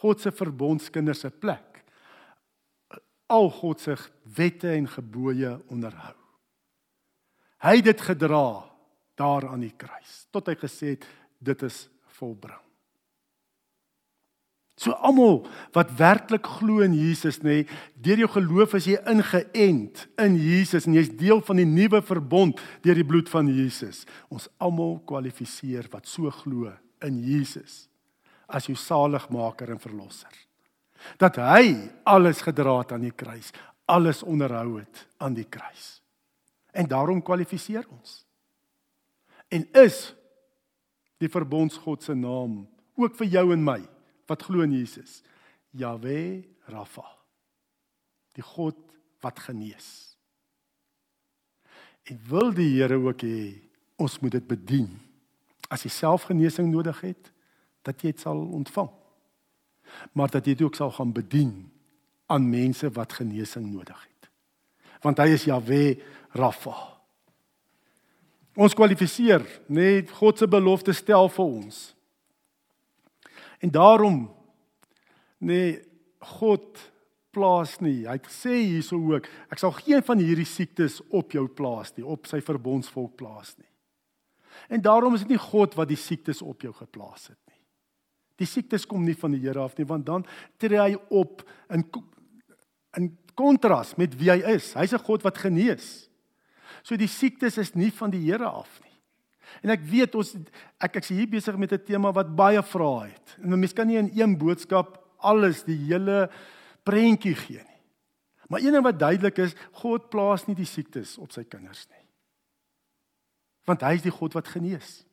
God 0.00 0.22
se 0.22 0.32
verbondskinders 0.32 1.24
se 1.26 1.30
plek, 1.32 1.82
al 3.30 3.50
God 3.52 3.82
se 3.82 3.96
wette 4.36 4.70
en 4.72 4.88
gebooie 4.88 5.52
onderhou. 5.70 6.16
Hy 7.60 7.76
het 7.76 7.90
dit 7.90 8.02
gedra 8.08 8.46
daar 9.20 9.50
aan 9.50 9.60
die 9.66 9.76
kruis 9.76 10.24
tot 10.32 10.48
hy 10.48 10.56
gesê 10.56 10.94
het 10.94 11.06
dit 11.38 11.68
is 11.68 11.84
volbring. 12.16 12.69
So 14.80 14.94
almal 15.04 15.42
wat 15.76 15.92
werklik 15.98 16.46
glo 16.56 16.80
in 16.80 16.94
Jesus 16.96 17.42
nê, 17.44 17.66
deur 18.00 18.22
jou 18.22 18.30
geloof 18.32 18.78
is 18.78 18.86
jy 18.88 18.96
ingeënt 19.12 20.06
in 20.24 20.38
Jesus 20.40 20.86
en 20.88 20.96
jy's 20.96 21.10
deel 21.20 21.42
van 21.44 21.60
die 21.60 21.68
nuwe 21.68 22.00
verbond 22.00 22.62
deur 22.80 22.96
die 22.96 23.04
bloed 23.04 23.28
van 23.28 23.50
Jesus. 23.52 24.06
Ons 24.32 24.48
almal 24.56 24.96
kwalifiseer 25.08 25.90
wat 25.92 26.08
so 26.08 26.32
glo 26.32 26.72
in 27.04 27.20
Jesus 27.20 27.84
as 28.48 28.70
jou 28.70 28.78
saligmaker 28.78 29.76
en 29.76 29.82
verlosser. 29.82 30.32
Dat 31.20 31.36
hy 31.36 31.76
alles 32.08 32.40
gedra 32.44 32.80
het 32.80 32.96
aan 32.96 33.04
die 33.04 33.14
kruis, 33.14 33.52
alles 33.84 34.24
onderhou 34.24 34.80
het 34.80 35.04
aan 35.20 35.36
die 35.36 35.46
kruis. 35.46 36.00
En 36.72 36.88
daarom 36.88 37.20
kwalifiseer 37.20 37.84
ons. 37.84 38.22
En 39.52 39.68
is 39.84 40.14
die 41.20 41.28
verbondsgod 41.28 42.02
se 42.02 42.16
naam 42.16 42.62
ook 42.96 43.16
vir 43.20 43.34
jou 43.36 43.50
en 43.52 43.64
my 43.64 43.80
wat 44.30 44.46
glo 44.46 44.62
in 44.62 44.72
Jesus. 44.78 45.20
Jahwe 45.74 46.44
Rafa. 46.70 47.06
Die 48.38 48.46
God 48.46 48.78
wat 49.20 49.42
genees. 49.42 50.14
En 52.06 52.20
wil 52.30 52.54
die 52.54 52.70
Here 52.78 52.98
ook 52.98 53.26
hê 53.26 53.58
ons 54.00 54.18
moet 54.22 54.38
dit 54.38 54.46
bedien. 54.46 54.88
As 55.68 55.84
jy 55.84 55.90
self 55.92 56.30
genesing 56.30 56.70
nodig 56.70 57.02
het, 57.04 57.28
dat 57.86 58.00
jy 58.00 58.14
dit 58.14 58.22
sal 58.22 58.38
ontvang. 58.38 58.88
Maar 60.16 60.32
dat 60.32 60.46
jy 60.46 60.54
dit 60.54 60.64
ook 60.66 60.78
sal 60.78 60.92
gaan 60.94 61.12
bedien 61.12 61.52
aan 62.30 62.46
mense 62.48 62.88
wat 62.94 63.18
genesing 63.18 63.66
nodig 63.72 63.98
het. 63.98 64.30
Want 65.04 65.20
hy 65.20 65.34
is 65.34 65.46
Jahwe 65.48 65.98
Rafa. 66.36 66.76
Ons 68.60 68.74
kwalifiseer, 68.76 69.44
net 69.70 70.10
God 70.18 70.38
se 70.38 70.48
belofte 70.50 70.94
stel 70.96 71.30
vir 71.32 71.46
ons. 71.46 71.90
En 73.60 73.70
daarom 73.70 74.24
nee 75.38 75.78
God 76.18 76.78
plaas 77.30 77.78
nie. 77.80 78.04
Hy 78.08 78.16
het 78.18 78.28
gesê 78.28 78.56
hierso 78.58 78.98
ook, 79.12 79.28
ek 79.52 79.60
sal 79.62 79.72
geen 79.78 80.02
van 80.04 80.20
hierdie 80.20 80.48
siektes 80.48 80.98
op 81.08 81.32
jou 81.36 81.46
plaas 81.48 81.94
nie, 81.96 82.04
op 82.04 82.28
sy 82.28 82.42
verbondsvolk 82.44 83.14
plaas 83.20 83.54
nie. 83.58 83.68
En 84.68 84.82
daarom 84.82 85.14
is 85.14 85.24
dit 85.24 85.34
nie 85.34 85.40
God 85.40 85.76
wat 85.78 85.88
die 85.90 85.98
siektes 86.00 86.42
op 86.42 86.62
jou 86.66 86.72
geplaas 86.76 87.30
het 87.30 87.38
nie. 87.48 87.58
Die 88.40 88.48
siektes 88.48 88.86
kom 88.88 89.04
nie 89.04 89.16
van 89.18 89.34
die 89.36 89.42
Here 89.42 89.60
af 89.62 89.76
nie, 89.78 89.86
want 89.86 90.06
dan 90.08 90.24
tree 90.60 90.80
hy 90.80 90.94
op 91.08 91.44
in 91.70 91.84
in 92.98 93.12
kontras 93.38 93.94
met 93.94 94.16
wie 94.18 94.32
hy 94.32 94.40
is. 94.56 94.72
Hy's 94.74 94.92
'n 94.92 95.04
God 95.06 95.22
wat 95.22 95.38
genees. 95.38 96.10
So 96.82 96.96
die 96.96 97.08
siektes 97.08 97.58
is 97.58 97.74
nie 97.74 97.90
van 97.90 98.10
die 98.10 98.24
Here 98.24 98.48
af 98.48 98.80
nie. 98.82 98.89
En 99.62 99.72
ek 99.74 99.82
weet 99.86 100.14
ons 100.14 100.34
ek 100.80 101.00
ek's 101.00 101.12
hier 101.12 101.28
besig 101.28 101.56
met 101.56 101.72
'n 101.72 101.84
tema 101.84 102.12
wat 102.12 102.36
baie 102.36 102.62
vrae 102.62 103.10
het. 103.10 103.36
En 103.42 103.58
mense 103.58 103.74
kan 103.74 103.86
nie 103.86 103.98
in 103.98 104.10
een 104.14 104.38
boodskap 104.38 104.98
alles 105.18 105.64
die 105.64 105.76
hele 105.76 106.30
prentjie 106.82 107.34
gee 107.34 107.62
nie. 107.62 107.80
Maar 108.48 108.60
een 108.60 108.72
ding 108.72 108.84
wat 108.84 108.98
duidelik 108.98 109.38
is, 109.38 109.54
God 109.72 110.08
plaas 110.10 110.46
nie 110.46 110.56
die 110.56 110.66
siektes 110.66 111.18
op 111.18 111.30
sy 111.32 111.44
kinders 111.44 111.86
nie. 111.88 112.06
Want 113.64 113.80
hy 113.80 113.94
is 113.94 114.02
die 114.02 114.10
God 114.10 114.32
wat 114.34 114.48
genees. 114.48 115.04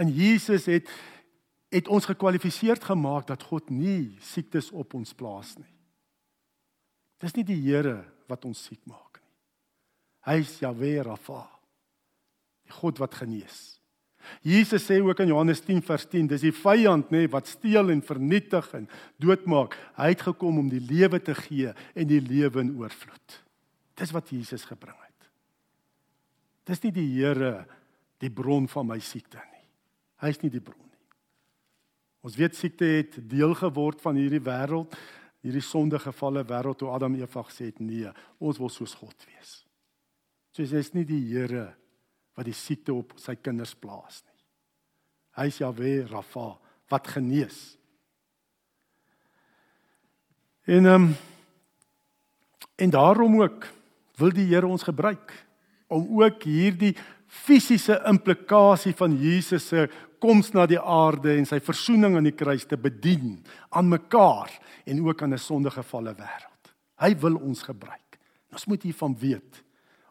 En 0.00 0.08
Jesus 0.08 0.66
het 0.66 0.88
het 1.70 1.86
ons 1.88 2.08
gekwalifiseer 2.08 2.80
gemaak 2.82 3.28
dat 3.28 3.42
God 3.46 3.68
nie 3.70 4.16
siektes 4.18 4.72
op 4.74 4.94
ons 4.94 5.12
plaas 5.14 5.52
nie. 5.54 5.70
Dis 7.22 7.36
nie 7.36 7.44
die 7.46 7.60
Here 7.62 8.00
wat 8.26 8.44
ons 8.48 8.64
siek 8.64 8.80
maak 8.90 9.20
nie. 9.20 9.36
Hy 10.26 10.36
is 10.42 10.56
Jahwe 10.58 10.96
Rafa. 11.06 11.59
God 12.72 13.00
wat 13.02 13.14
genees. 13.14 13.80
Jesus 14.42 14.84
sê 14.86 15.00
ook 15.02 15.20
in 15.20 15.32
Johannes 15.32 15.60
10 15.64 15.82
vers 15.82 16.06
10, 16.08 16.28
dis 16.30 16.44
die 16.44 16.54
vyand 16.54 17.10
nê 17.12 17.24
wat 17.32 17.48
steel 17.50 17.90
en 17.92 18.02
vernietig 18.04 18.68
en 18.76 18.88
doodmaak. 19.20 19.76
Hy 19.98 20.10
het 20.12 20.24
gekom 20.28 20.60
om 20.62 20.68
die 20.70 20.82
lewe 20.82 21.20
te 21.24 21.34
gee 21.34 21.72
en 21.94 22.08
die 22.08 22.20
lewe 22.22 22.62
in 22.62 22.74
oorvloed. 22.78 23.38
Dis 23.98 24.12
wat 24.16 24.30
Jesus 24.32 24.64
gebring 24.68 24.96
het. 24.96 25.30
Dis 26.70 26.82
nie 26.84 26.92
die 26.94 27.08
Here 27.16 27.64
die 28.20 28.30
bron 28.32 28.68
van 28.68 28.86
my 28.88 29.00
siekte 29.02 29.40
nie. 29.40 29.66
Hy 30.20 30.32
is 30.34 30.42
nie 30.42 30.52
die 30.52 30.62
bron 30.62 30.84
nie. 30.84 30.88
Ons 32.24 32.36
weet 32.36 32.56
siekte 32.56 32.84
het 32.84 33.16
deel 33.30 33.54
geword 33.56 34.00
van 34.04 34.18
hierdie 34.20 34.42
wêreld, 34.44 34.92
hierdie 35.40 35.64
sondegevalle 35.64 36.44
wêreld 36.44 36.80
toe 36.80 36.90
Adam 36.92 37.16
en 37.16 37.24
Eva 37.24 37.44
gesê 37.48 37.70
het 37.70 37.80
nee, 37.80 38.08
ons 38.38 38.60
wil 38.60 38.68
soos 38.72 38.92
God 39.00 39.16
wees. 39.24 39.62
So 40.52 40.62
jy 40.62 40.82
is 40.84 40.92
nie 40.92 41.06
die 41.08 41.22
Here 41.30 41.70
wat 42.40 42.48
die 42.48 42.56
siekte 42.56 42.94
op 42.96 43.12
sy 43.20 43.34
kinders 43.36 43.74
plaas 43.76 44.22
nie. 44.24 44.38
Hy 45.36 45.50
is 45.52 45.58
Jahwe 45.60 45.90
Rafa 46.08 46.54
wat 46.90 47.10
genees. 47.12 47.58
En 50.64 50.88
ehm 50.88 51.10
um, 51.10 51.12
en 52.80 52.88
daarom 52.88 53.34
ook 53.42 53.66
wil 54.16 54.30
die 54.32 54.46
Here 54.48 54.64
ons 54.66 54.86
gebruik 54.88 55.34
om 55.92 56.06
ook 56.22 56.46
hierdie 56.48 56.94
fisiese 57.28 57.98
implikasie 58.08 58.94
van 58.96 59.18
Jesus 59.20 59.66
se 59.68 59.84
koms 60.18 60.54
na 60.56 60.64
die 60.64 60.80
aarde 60.80 61.34
en 61.36 61.44
sy 61.44 61.58
verzoening 61.60 62.16
aan 62.16 62.24
die 62.24 62.36
kruis 62.36 62.64
te 62.64 62.78
bedien 62.80 63.42
aan 63.68 63.92
mekaar 63.92 64.48
en 64.88 65.02
ook 65.04 65.22
aan 65.22 65.34
'n 65.34 65.38
sondegevalle 65.38 66.14
wêreld. 66.16 66.72
Hy 67.04 67.12
wil 67.20 67.36
ons 67.36 67.62
gebruik. 67.62 68.18
Ons 68.52 68.66
moet 68.66 68.82
hiervan 68.82 69.16
weet 69.18 69.62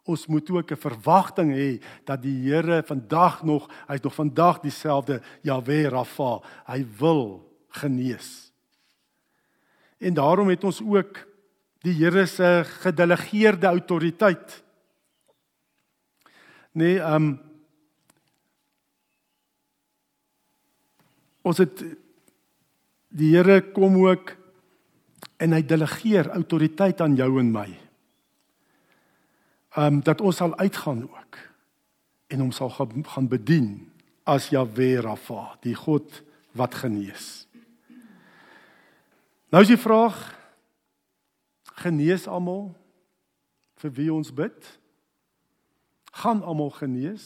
ons 0.10 0.26
moet 0.28 0.50
ook 0.50 0.72
'n 0.72 0.86
verwagting 0.88 1.52
hê 1.54 1.82
dat 2.06 2.22
die 2.22 2.50
Here 2.50 2.84
vandag 2.84 3.44
nog, 3.44 3.70
hy's 3.88 4.02
nog 4.02 4.14
vandag 4.14 4.60
dieselfde 4.60 5.22
Jahwe 5.42 5.90
Rafa. 5.90 6.42
Hy 6.66 6.86
wil 6.98 7.46
genees. 7.70 8.52
En 9.98 10.14
daarom 10.14 10.48
het 10.48 10.64
ons 10.64 10.82
ook 10.82 11.28
die 11.82 11.94
Here 11.94 12.26
se 12.26 12.64
gedelegeerde 12.66 13.68
autoriteit. 13.68 14.64
Nee, 16.72 17.00
ehm 17.00 17.16
um, 17.16 17.40
ons 21.42 21.58
het 21.58 21.84
die 23.08 23.36
Here 23.36 23.62
kom 23.72 24.08
ook 24.08 24.38
en 25.38 25.52
hy 25.52 25.62
delegeer 25.66 26.30
autoriteit 26.30 27.02
aan 27.02 27.16
jou 27.16 27.40
en 27.40 27.52
my 27.52 27.89
um, 29.80 30.02
dat 30.04 30.22
ons 30.22 30.36
sal 30.36 30.56
uitgaan 30.58 31.06
ook 31.08 31.38
en 32.28 32.40
hom 32.44 32.52
sal 32.52 32.70
gaan 33.04 33.28
bedien 33.28 33.92
as 34.24 34.52
Jahwe 34.54 35.00
Rafa, 35.02 35.56
die 35.64 35.76
God 35.76 36.22
wat 36.52 36.76
genees. 36.76 37.48
Nou 39.50 39.64
is 39.64 39.72
die 39.72 39.82
vraag 39.82 40.18
genees 41.82 42.28
almal 42.30 42.70
vir 43.82 43.94
wie 43.98 44.10
ons 44.14 44.30
bid? 44.36 44.58
Gaan 46.22 46.44
almal 46.44 46.70
genees? 46.76 47.26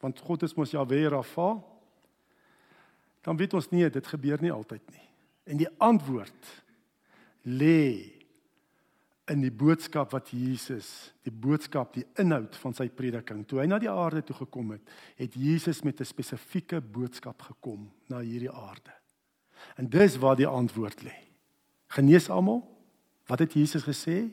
Want 0.00 0.22
God 0.24 0.42
is 0.42 0.56
mos 0.56 0.72
Jahwe 0.74 1.04
Rafa. 1.12 1.52
Dan 3.22 3.36
weet 3.36 3.54
ons 3.54 3.68
nie, 3.70 3.84
dit 3.84 4.06
gebeur 4.06 4.40
nie 4.42 4.52
altyd 4.52 4.82
nie. 4.90 5.06
En 5.44 5.60
die 5.60 5.68
antwoord 5.78 6.54
lê 7.44 8.19
in 9.30 9.44
die 9.44 9.52
boodskap 9.54 10.10
wat 10.14 10.32
Jesus, 10.34 11.12
die 11.26 11.32
boodskap, 11.32 11.94
die 11.94 12.06
inhoud 12.18 12.56
van 12.62 12.74
sy 12.74 12.88
prediking, 12.90 13.44
toe 13.46 13.60
hy 13.62 13.68
na 13.70 13.78
die 13.78 13.90
aarde 13.90 14.24
toe 14.26 14.36
gekom 14.42 14.74
het, 14.74 14.82
het 15.20 15.36
Jesus 15.38 15.82
met 15.86 16.00
'n 16.00 16.04
spesifieke 16.04 16.80
boodskap 16.80 17.42
gekom 17.42 17.90
na 18.08 18.20
hierdie 18.20 18.50
aarde. 18.50 18.92
En 19.76 19.88
dis 19.88 20.16
waar 20.16 20.36
die 20.36 20.46
antwoord 20.46 21.02
lê. 21.02 21.14
Genees 21.88 22.30
almal? 22.30 22.66
Wat 23.26 23.38
het 23.38 23.52
Jesus 23.52 23.84
gesê? 23.84 24.30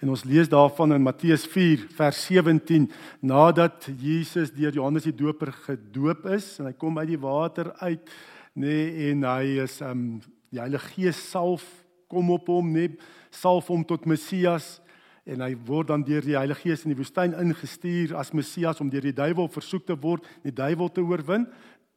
En 0.00 0.08
ons 0.08 0.24
lees 0.24 0.48
daarvan 0.48 0.92
in 0.92 1.02
Matteus 1.02 1.46
4 1.46 1.86
vers 1.96 2.26
17 2.26 2.90
nadat 3.20 3.88
Jesus 3.98 4.52
deur 4.52 4.72
Johannes 4.72 5.02
die 5.02 5.14
Doper 5.14 5.52
gedoop 5.52 6.26
is 6.26 6.58
en 6.58 6.66
hy 6.66 6.72
kom 6.72 6.98
uit 6.98 7.08
die 7.08 7.20
water 7.20 7.72
uit 7.78 8.10
nê 8.54 8.66
nee, 8.66 9.10
en 9.10 9.22
hy 9.22 9.62
is 9.62 9.80
um 9.80 10.20
die 10.50 10.60
Heilige 10.60 10.92
Gees 10.94 11.30
salf 11.30 11.64
kom 12.08 12.30
op 12.30 12.46
hom 12.46 12.72
nê 12.74 12.88
nee, 12.88 12.98
salf 13.34 13.68
hom 13.72 13.84
tot 13.86 14.06
Messias 14.08 14.78
en 15.24 15.40
hy 15.40 15.54
word 15.66 15.88
dan 15.88 16.04
deur 16.04 16.24
die 16.24 16.36
Heilige 16.36 16.66
Gees 16.68 16.84
in 16.84 16.92
die 16.92 16.98
woestyn 16.98 17.36
ingestuur 17.40 18.14
as 18.20 18.34
Messias 18.36 18.80
om 18.84 18.90
deur 18.92 19.04
die 19.04 19.16
duiwel 19.16 19.48
versoek 19.52 19.86
te 19.88 19.96
word, 19.96 20.26
die 20.44 20.52
duiwel 20.52 20.90
te 20.92 21.04
oorwin. 21.04 21.46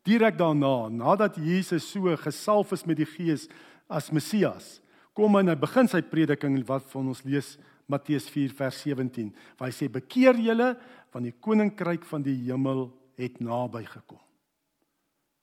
Direk 0.07 0.37
daarna, 0.39 0.87
nadat 0.87 1.39
Jesus 1.41 1.89
so 1.91 2.13
gesalf 2.21 2.71
is 2.75 2.85
met 2.87 3.01
die 3.01 3.09
Gees 3.09 3.47
as 3.91 4.07
Messias, 4.15 4.77
kom 5.17 5.35
hy 5.35 5.43
en 5.43 5.51
hy 5.51 5.57
begin 5.59 5.89
sy 5.91 5.99
prediking 6.05 6.59
wat 6.67 6.87
van 6.93 7.11
ons 7.11 7.23
lees 7.27 7.55
Matteus 7.91 8.27
4 8.31 8.53
vers 8.55 8.79
17, 8.83 9.31
waar 9.59 9.71
hy 9.71 9.75
sê 9.75 9.89
bekeer 9.91 10.39
julle 10.43 10.73
want 11.11 11.27
die 11.27 11.35
koninkryk 11.43 12.03
van 12.07 12.23
die 12.23 12.35
hemel 12.45 12.89
het 13.19 13.39
naby 13.43 13.83
gekom. 13.87 14.19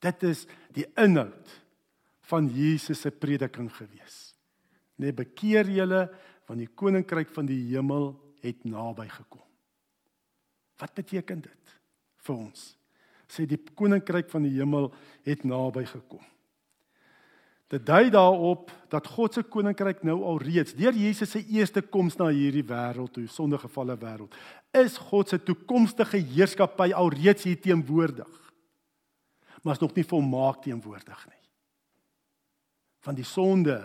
Dit 0.04 0.24
is 0.28 0.44
die 0.76 0.84
inhoud 1.00 1.56
van 2.28 2.48
Jesus 2.52 3.00
se 3.04 3.12
prediking 3.12 3.70
gewees 3.72 4.23
nee 5.00 5.12
bekeer 5.12 5.68
julle 5.70 6.04
want 6.44 6.60
die 6.60 6.68
koninkryk 6.68 7.30
van 7.32 7.48
die 7.48 7.60
hemel 7.72 8.12
het 8.44 8.64
naby 8.68 9.08
gekom. 9.08 9.44
Wat 10.80 10.94
beteken 10.94 11.40
dit 11.46 11.74
vir 12.26 12.36
ons? 12.36 12.74
Sê 13.30 13.46
die 13.48 13.58
koninkryk 13.58 14.28
van 14.32 14.44
die 14.44 14.52
hemel 14.58 14.90
het 15.24 15.44
naby 15.48 15.86
gekom. 15.88 16.22
Dit 17.72 17.86
dui 17.88 18.10
daarop 18.12 18.68
dat 18.92 19.06
God 19.08 19.34
se 19.34 19.42
koninkryk 19.42 20.02
nou 20.06 20.18
al 20.28 20.38
reeds 20.44 20.76
deur 20.76 20.94
Jesus 20.94 21.32
se 21.32 21.40
eerste 21.56 21.82
koms 21.82 22.18
na 22.20 22.28
hierdie 22.28 22.66
wêreld 22.68 23.14
toe, 23.16 23.24
sondegevalle 23.26 23.96
wêreld, 23.98 24.36
is 24.76 24.98
God 25.10 25.32
se 25.32 25.40
toekomstige 25.40 26.20
heerskappy 26.20 26.92
al 26.92 27.10
reeds 27.14 27.48
hier 27.48 27.58
teenwoordig. 27.60 28.40
Maar 29.62 29.78
is 29.78 29.80
nog 29.80 29.94
nie 29.96 30.04
volmaak 30.04 30.60
teenwoordig 30.62 31.26
nie. 31.30 31.40
Van 33.04 33.16
die 33.16 33.24
sonde, 33.24 33.78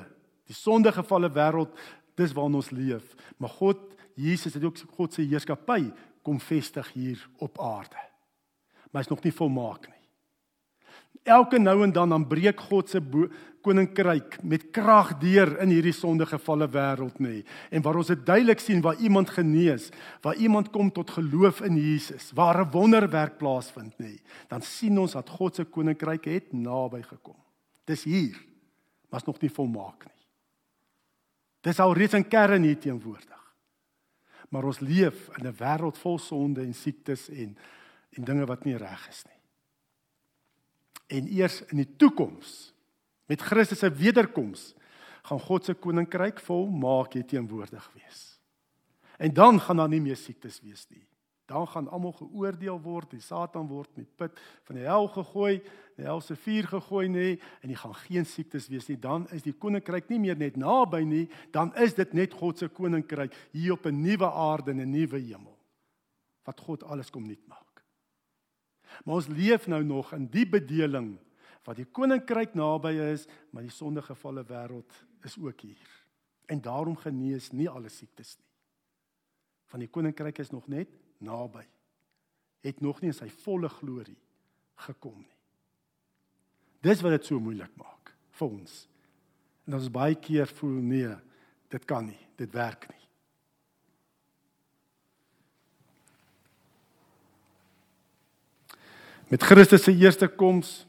die 0.50 0.58
sondegevalle 0.58 1.30
wêreld, 1.34 1.76
dis 2.18 2.34
waarin 2.36 2.58
ons 2.60 2.72
leef, 2.74 3.14
maar 3.38 3.54
God, 3.60 3.80
Jesus 4.20 4.58
het 4.58 4.66
ook 4.66 4.80
God 4.98 5.14
se 5.16 5.24
heerskappy 5.24 5.92
kom 6.26 6.40
vestig 6.44 6.90
hier 6.94 7.22
op 7.40 7.60
aarde. 7.64 8.02
Maar 8.92 9.06
is 9.06 9.12
nog 9.12 9.24
nie 9.24 9.34
volmaak 9.34 9.88
nie. 9.88 9.96
Elke 11.30 11.60
nou 11.60 11.84
en 11.84 11.94
dan 11.94 12.10
dan 12.10 12.26
breek 12.28 12.60
God 12.70 12.90
se 12.90 13.00
koninkryk 13.62 14.38
met 14.44 14.70
krag 14.72 15.18
deur 15.20 15.58
in 15.64 15.72
hierdie 15.74 15.94
sondegevalle 15.94 16.68
wêreld 16.72 17.20
nê. 17.20 17.42
En 17.72 17.84
waar 17.84 18.00
ons 18.00 18.12
dit 18.12 18.22
duidelik 18.26 18.62
sien 18.64 18.82
waar 18.82 19.00
iemand 19.04 19.30
genees, 19.36 19.90
waar 20.24 20.40
iemand 20.40 20.72
kom 20.72 20.92
tot 20.92 21.12
geloof 21.12 21.62
in 21.62 21.76
Jesus, 21.76 22.32
waar 22.36 22.62
'n 22.62 22.72
wonderwerk 22.72 23.38
plaasvind 23.38 23.94
nê, 24.00 24.20
dan 24.48 24.62
sien 24.62 25.00
ons 25.00 25.12
dat 25.12 25.30
God 25.30 25.56
se 25.56 25.64
koninkryk 25.64 26.26
het 26.26 26.54
naby 26.54 27.02
gekom. 27.02 27.38
Dis 27.86 28.04
hier, 28.04 28.38
maar 29.10 29.20
is 29.20 29.26
nog 29.28 29.42
nie 29.42 29.52
volmaak 29.52 30.06
nie. 30.06 30.19
Dis 31.62 31.80
al 31.80 31.94
reeds 31.94 32.14
in 32.14 32.28
kern 32.28 32.64
hier 32.64 32.80
teenwoordig. 32.80 33.56
Maar 34.50 34.64
ons 34.64 34.80
leef 34.80 35.28
in 35.38 35.48
'n 35.48 35.58
wêreld 35.58 35.98
vol 35.98 36.20
sonde 36.20 36.62
en 36.62 36.74
siektes 36.74 37.30
en 37.30 37.58
en 38.10 38.24
dinge 38.24 38.46
wat 38.46 38.66
nie 38.66 38.78
reg 38.78 39.08
is 39.10 39.24
nie 39.26 39.40
en 41.10 41.30
eers 41.34 41.62
in 41.74 41.82
die 41.82 41.90
toekoms 41.98 42.72
met 43.30 43.42
Christus 43.42 43.82
se 43.82 43.90
wederkoms 43.94 44.74
gaan 45.30 45.42
God 45.42 45.66
se 45.66 45.76
koninkryk 45.78 46.40
volmaak 46.42 47.14
hier 47.18 47.26
teenwoordig 47.28 47.86
wees. 47.94 48.22
En 49.20 49.34
dan 49.34 49.60
gaan 49.62 49.82
daar 49.82 49.92
nie 49.92 50.02
meer 50.02 50.18
siektes 50.18 50.62
wees 50.64 50.86
nie. 50.90 51.04
Dan 51.50 51.68
gaan 51.68 51.88
almal 51.90 52.14
geoordeel 52.14 52.78
word, 52.82 53.16
die 53.16 53.24
Satan 53.26 53.66
word 53.72 53.90
in 53.98 54.04
die 54.04 54.18
put 54.22 54.38
van 54.68 54.78
die 54.78 54.86
hel 54.86 55.08
gegooi, 55.10 55.56
die 55.98 56.06
hel 56.06 56.22
se 56.22 56.36
vuur 56.38 56.68
gegooi 56.76 57.08
nê 57.10 57.30
en 57.64 57.72
jy 57.74 57.78
gaan 57.82 57.96
geen 58.04 58.28
siektes 58.30 58.68
wees 58.70 58.90
nie. 58.92 59.00
Dan 59.02 59.26
is 59.34 59.42
die 59.48 59.56
koninkryk 59.58 60.12
nie 60.14 60.20
meer 60.28 60.38
net 60.38 60.60
naby 60.62 61.02
nie, 61.10 61.24
dan 61.56 61.74
is 61.82 61.98
dit 61.98 62.14
net 62.14 62.38
God 62.38 62.62
se 62.62 62.70
koninkryk 62.70 63.34
hier 63.56 63.74
op 63.74 63.88
'n 63.88 64.02
nuwe 64.02 64.30
aarde 64.30 64.72
en 64.72 64.82
'n 64.82 64.92
nuwe 64.92 65.18
hemel. 65.18 65.58
Wat 66.46 66.60
God 66.60 66.84
alles 66.84 67.10
kom 67.10 67.26
nuut 67.26 67.48
maak. 67.48 67.84
Maar 69.06 69.16
ons 69.16 69.28
leef 69.28 69.68
nou 69.68 69.84
nog 69.84 70.14
in 70.14 70.28
die 70.28 70.46
bedeling 70.46 71.18
wat 71.66 71.76
die 71.76 71.86
koninkryk 71.86 72.54
naby 72.54 72.94
is, 73.14 73.28
maar 73.52 73.64
die 73.64 73.72
sondegevalle 73.72 74.44
wêreld 74.44 75.06
is 75.24 75.38
ook 75.38 75.62
hier. 75.62 75.90
En 76.48 76.62
daarom 76.62 76.96
genees 76.96 77.52
nie 77.52 77.70
alle 77.70 77.90
siektes 77.90 78.38
nie. 78.38 78.48
Van 79.66 79.80
die 79.80 79.90
koninkryk 79.90 80.40
is 80.40 80.50
nog 80.50 80.68
net 80.68 80.90
naby. 81.24 81.66
Het 82.66 82.82
nog 82.82 83.02
nie 83.02 83.12
in 83.14 83.18
sy 83.18 83.30
volle 83.44 83.70
glorie 83.72 84.18
gekom 84.86 85.18
nie. 85.20 85.36
Dis 86.84 87.02
wat 87.04 87.18
dit 87.18 87.28
so 87.28 87.40
moeilik 87.44 87.72
maak 87.80 88.14
vir 88.40 88.48
ons. 88.48 88.86
En 89.68 89.78
ons 89.78 89.92
baie 89.92 90.16
keer 90.16 90.50
voel 90.60 90.80
nee, 90.82 91.12
dit 91.70 91.86
kan 91.86 92.08
nie, 92.08 92.20
dit 92.40 92.52
werk 92.56 92.88
nie. 92.90 92.96
Met 99.30 99.46
Christus 99.46 99.84
se 99.86 99.94
eerste 99.94 100.28
koms 100.28 100.88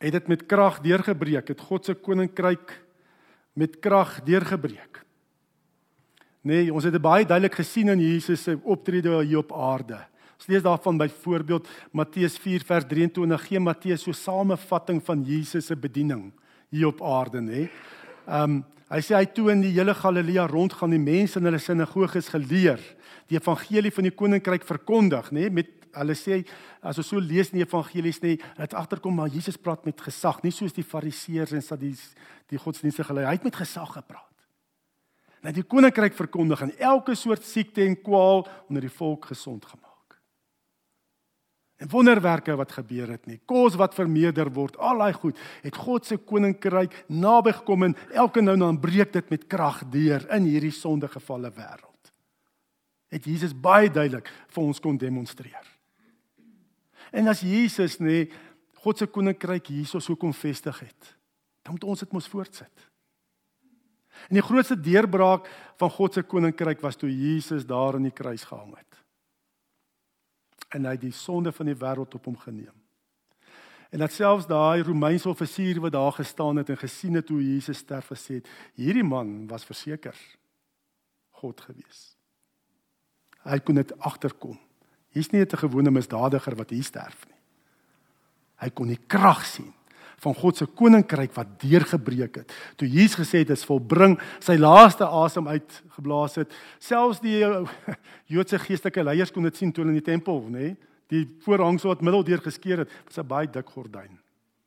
het 0.00 0.12
dit 0.12 0.26
met 0.28 0.42
krag 0.50 0.80
deurgebreek, 0.84 1.48
het 1.48 1.60
God 1.60 1.86
se 1.86 1.94
koninkryk 1.94 2.74
met 3.56 3.78
krag 3.80 4.18
deurgebreek. 4.26 5.05
Nee, 6.46 6.68
ons 6.70 6.84
het 6.86 6.94
dit 6.94 7.02
baie 7.02 7.26
duidelik 7.26 7.56
gesien 7.58 7.88
in 7.90 7.98
Jesus 7.98 8.44
se 8.46 8.52
optrede 8.62 9.16
hier 9.24 9.40
op 9.40 9.50
aarde. 9.50 9.98
Ons 10.36 10.46
lees 10.52 10.62
daarvan 10.62 11.00
byvoorbeeld 11.00 11.66
Matteus 11.90 12.36
4 12.38 12.62
vers 12.68 12.86
23 12.86 13.46
gee 13.48 13.60
Matteus 13.60 14.04
so 14.04 14.10
'n 14.10 14.14
samevatting 14.14 15.02
van 15.02 15.24
Jesus 15.24 15.66
se 15.66 15.76
bediening 15.76 16.32
hier 16.70 16.86
op 16.86 17.02
aarde, 17.02 17.40
nê. 17.40 17.68
Ehm 18.28 18.42
um, 18.42 18.64
hy 18.88 19.00
sê 19.00 19.16
hy 19.16 19.26
toe 19.26 19.50
in 19.50 19.60
die 19.60 19.72
hele 19.72 19.94
Galilea 19.94 20.46
rondgaan 20.46 20.90
die 20.90 20.98
mense 20.98 21.38
in 21.38 21.44
hulle 21.44 21.58
sinagoges 21.58 22.28
geleer, 22.28 22.78
die 23.26 23.38
evangelie 23.38 23.90
van 23.90 24.04
die 24.04 24.14
koninkryk 24.14 24.64
verkondig, 24.64 25.32
nê, 25.32 25.50
met 25.50 25.66
hulle 25.92 26.14
sê 26.14 26.46
as 26.80 26.98
ons 26.98 27.08
so 27.08 27.18
lees 27.18 27.50
in 27.50 27.58
die 27.58 27.66
evangelies 27.66 28.22
nê, 28.22 28.38
dit 28.56 28.74
agterkom 28.74 29.14
maar 29.14 29.28
Jesus 29.28 29.56
praat 29.56 29.84
met 29.84 30.00
gesag, 30.00 30.42
nie 30.42 30.52
soos 30.52 30.72
die 30.72 30.84
fariseërs 30.84 31.52
en 31.52 31.62
sadies 31.62 32.14
die 32.48 32.58
godsdienstige 32.58 33.08
gelei. 33.08 33.24
Hy 33.26 33.32
het 33.32 33.44
met 33.44 33.56
gesag 33.56 33.92
gepraat. 33.92 34.35
En 35.46 35.54
die 35.54 35.66
koninkryk 35.66 36.16
verkondig 36.18 36.64
en 36.64 36.72
elke 36.82 37.14
soort 37.14 37.44
siekte 37.46 37.84
en 37.84 37.94
kwaal 38.02 38.46
onder 38.66 38.82
die 38.82 38.92
volk 38.92 39.28
gesond 39.30 39.64
gemaak. 39.64 40.16
En 41.76 41.90
wonderwerke 41.92 42.56
wat 42.56 42.72
gebeur 42.72 43.12
het 43.12 43.26
nie, 43.28 43.36
kos 43.44 43.76
wat 43.78 43.94
vermeerder 43.94 44.48
word, 44.52 44.78
al 44.80 45.04
daai 45.04 45.12
goed, 45.12 45.38
het 45.62 45.76
God 45.76 46.08
se 46.08 46.16
koninkryk 46.16 46.94
naby 47.12 47.52
gekom 47.60 47.84
en 47.90 47.94
elke 48.16 48.42
nou 48.42 48.56
en 48.56 48.64
dan 48.64 48.80
breek 48.80 49.12
dit 49.12 49.30
met 49.30 49.44
krag 49.46 49.84
deur 49.92 50.24
in 50.34 50.48
hierdie 50.48 50.72
sondegevalle 50.74 51.52
wêreld. 51.52 52.10
Het 53.12 53.28
Jesus 53.28 53.52
baie 53.54 53.92
duidelik 53.92 54.32
vir 54.50 54.62
ons 54.64 54.80
kon 54.82 54.98
demonstreer. 54.98 55.68
En 57.12 57.28
as 57.30 57.44
Jesus 57.44 58.00
nê 58.00 58.24
God 58.82 58.98
se 58.98 59.06
koninkryk 59.06 59.68
hierso 59.70 60.00
so 60.02 60.16
kom 60.18 60.34
vestig 60.34 60.80
het, 60.80 61.14
dan 61.62 61.76
moet 61.76 61.86
ons 61.86 62.02
dit 62.02 62.12
mos 62.16 62.28
voortsit. 62.30 62.88
En 64.28 64.38
die 64.38 64.44
grootste 64.44 64.80
deurbraak 64.80 65.48
van 65.76 65.90
God 65.90 66.14
se 66.14 66.22
koninkryk 66.22 66.80
was 66.80 66.96
toe 66.96 67.10
Jesus 67.10 67.66
daar 67.66 67.94
aan 67.94 68.08
die 68.08 68.14
kruis 68.14 68.44
gehang 68.44 68.74
het. 68.76 69.02
En 70.74 70.84
hy 70.84 70.96
het 70.96 71.04
die 71.04 71.14
sonde 71.14 71.52
van 71.52 71.70
die 71.70 71.78
wêreld 71.78 72.14
op 72.14 72.24
hom 72.24 72.38
geneem. 72.38 72.74
En 73.90 74.02
dat 74.02 74.12
selfs 74.12 74.48
daai 74.50 74.82
Romeinse 74.82 75.28
offisier 75.28 75.80
wat 75.80 75.94
daar 75.94 76.12
gestaan 76.12 76.56
het 76.56 76.68
en 76.68 76.78
gesien 76.80 77.14
het 77.14 77.28
hoe 77.28 77.42
Jesus 77.42 77.78
sterf 77.78 78.10
gesê 78.10 78.40
het, 78.40 78.50
hierdie 78.74 79.06
man 79.06 79.46
was 79.46 79.64
verseker 79.64 80.16
God 81.30 81.60
gewees. 81.60 82.16
Hy 83.46 83.60
kon 83.62 83.78
dit 83.78 83.92
agterkom. 84.02 84.58
Hier's 85.14 85.30
nie 85.30 85.40
'n 85.40 85.56
gewone 85.56 85.90
misdadiger 85.90 86.56
wat 86.56 86.70
hier 86.70 86.84
sterf 86.84 87.26
nie. 87.28 87.40
Hy 88.56 88.70
kon 88.70 88.88
die 88.88 89.00
krag 89.06 89.46
sien 89.46 89.75
van 90.24 90.34
God 90.34 90.56
se 90.56 90.66
koninkryk 90.66 91.34
wat 91.36 91.54
deurgebreek 91.60 92.40
het. 92.40 92.52
Toe 92.80 92.88
Jesus 92.88 93.18
gesê 93.20 93.42
het 93.42 93.50
dit 93.50 93.58
is 93.58 93.66
volbring, 93.68 94.16
sy 94.40 94.56
laaste 94.60 95.04
asem 95.04 95.48
uitgeblaas 95.48 96.38
het, 96.40 96.54
selfs 96.78 97.20
die 97.24 97.42
Joodse 98.32 98.58
geestelike 98.62 99.04
leiers 99.04 99.32
kon 99.32 99.46
dit 99.46 99.56
sien 99.56 99.72
toe 99.72 99.84
in 99.84 99.98
die 99.98 100.04
tempel, 100.04 100.40
nê? 100.50 100.74
Die 101.12 101.26
voorhang 101.44 101.78
so 101.78 101.92
wat 101.92 102.02
middeldeur 102.02 102.42
geskeur 102.42 102.82
het, 102.82 102.90
was 103.06 103.18
'n 103.18 103.28
baie 103.28 103.46
dik 103.46 103.68
gordyn. 103.70 104.18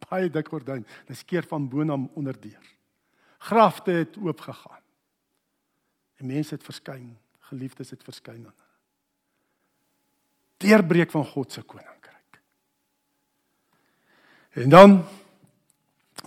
Baie 0.09 0.29
dik 0.29 0.47
gordyn. 0.47 0.85
Dit 1.07 1.17
skeer 1.17 1.43
van 1.43 1.67
bo 1.67 1.83
na 1.83 1.97
onderdeur. 2.15 2.63
Grafte 3.39 3.91
het 3.91 4.17
oopgegaan. 4.17 4.83
En 6.19 6.27
mense 6.27 6.55
het 6.55 6.63
verskyn, 6.63 7.17
geliefdes 7.39 7.89
het 7.89 8.03
verskyn 8.03 8.45
aan 8.45 8.69
deurbreek 10.59 11.11
van 11.11 11.25
God 11.25 11.51
se 11.51 11.61
koninkryk. 11.61 12.41
En 14.49 14.69
dan 14.69 15.05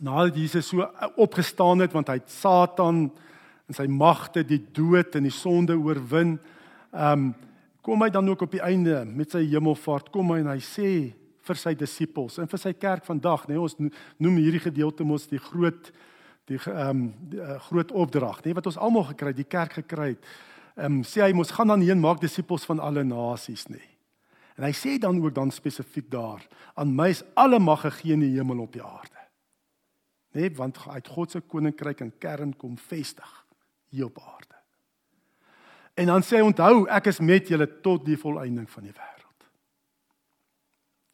nadat 0.03 0.37
Jesus 0.37 0.69
so 0.73 0.87
opgestaan 1.21 1.85
het 1.85 1.95
want 1.95 2.11
hy 2.11 2.19
het 2.19 2.31
Satan 2.33 3.07
en 3.71 3.77
sy 3.77 3.87
magte, 3.88 4.43
die 4.45 4.61
dood 4.75 5.15
en 5.17 5.29
die 5.29 5.35
sonde 5.35 5.79
oorwin, 5.79 6.37
ehm 6.93 7.31
um, 7.31 7.33
kom 7.83 7.99
hy 8.05 8.12
dan 8.15 8.29
ook 8.31 8.45
op 8.45 8.53
die 8.55 8.62
einde 8.62 9.01
met 9.11 9.33
sy 9.35 9.41
hemelvaart 9.51 10.12
kom 10.15 10.29
hy 10.31 10.37
en 10.38 10.53
hy 10.53 10.61
sê 10.62 10.91
vir 11.43 11.59
sy 11.59 11.73
disippels 11.75 12.37
en 12.38 12.47
vir 12.47 12.61
sy 12.62 12.71
kerk 12.79 13.09
vandag, 13.09 13.49
nê, 13.49 13.57
nee, 13.57 13.62
ons 13.65 13.75
noem 14.23 14.37
hierdie 14.38 14.61
gedeelte 14.62 15.03
mos 15.03 15.25
die 15.27 15.41
groot 15.43 15.91
die 16.47 16.61
ehm 16.62 16.91
um, 16.91 17.03
groot 17.67 17.91
opdrag, 17.91 18.38
nê, 18.43 18.51
nee, 18.51 18.59
wat 18.59 18.69
ons 18.71 18.79
almal 18.79 19.09
gekry 19.11 19.33
het, 19.33 19.41
die 19.41 19.51
kerk 19.51 19.81
gekry 19.81 20.12
het. 20.12 20.31
Ehm 20.77 21.01
um, 21.01 21.03
sê 21.07 21.25
hy 21.25 21.33
mos 21.35 21.51
gaan 21.55 21.75
dan 21.75 21.83
heen 21.83 22.03
maak 22.03 22.23
disippels 22.23 22.67
van 22.71 22.83
alle 22.83 23.03
nasies, 23.07 23.67
nê. 23.71 23.79
Nee. 23.79 23.91
En 24.59 24.67
hy 24.69 24.73
sê 24.77 24.99
dan 25.01 25.19
ook 25.23 25.35
dan 25.35 25.51
spesifiek 25.51 26.11
daar, 26.12 26.43
aan 26.75 26.93
my 26.95 27.09
is 27.11 27.25
alle 27.35 27.59
mag 27.59 27.83
gegee 27.87 28.15
in 28.15 28.25
die 28.27 28.35
hemel 28.37 28.62
op 28.67 28.73
die 28.75 28.85
aarde. 28.85 29.12
Nee, 30.33 30.51
want 30.57 30.79
uit 30.88 31.09
God 31.09 31.31
se 31.31 31.40
koninkryk 31.40 32.01
en 32.01 32.12
kern 32.18 32.57
kom 32.57 32.79
vestig 32.79 33.33
hier 33.92 34.09
op 34.09 34.18
aarde. 34.18 34.57
En 35.95 36.09
dan 36.09 36.25
sê 36.25 36.40
hy 36.40 36.47
onthou, 36.49 36.87
ek 36.88 37.11
is 37.12 37.21
met 37.21 37.51
julle 37.53 37.68
tot 37.85 38.07
die 38.07 38.16
volëinding 38.16 38.68
van 38.73 38.87
die 38.88 38.95
wêreld. 38.97 39.49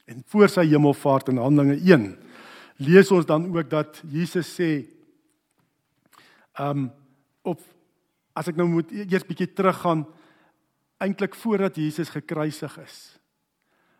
En 0.08 0.22
voor 0.30 0.52
sy 0.52 0.68
hemelvaart 0.70 1.32
in 1.32 1.42
Handelinge 1.42 1.80
1 1.82 2.06
lees 2.86 3.10
ons 3.10 3.26
dan 3.26 3.48
ook 3.50 3.70
dat 3.70 4.00
Jesus 4.06 4.54
sê 4.54 4.70
ehm 6.58 6.86
um, 6.86 6.88
op 7.48 7.60
as 8.38 8.48
ek 8.50 8.58
nou 8.58 8.66
moet 8.68 8.90
eers 8.92 9.24
bietjie 9.26 9.48
teruggaan 9.56 10.02
eintlik 11.02 11.34
voordat 11.38 11.78
Jesus 11.78 12.10
gekruisig 12.12 12.74
is 12.82 13.17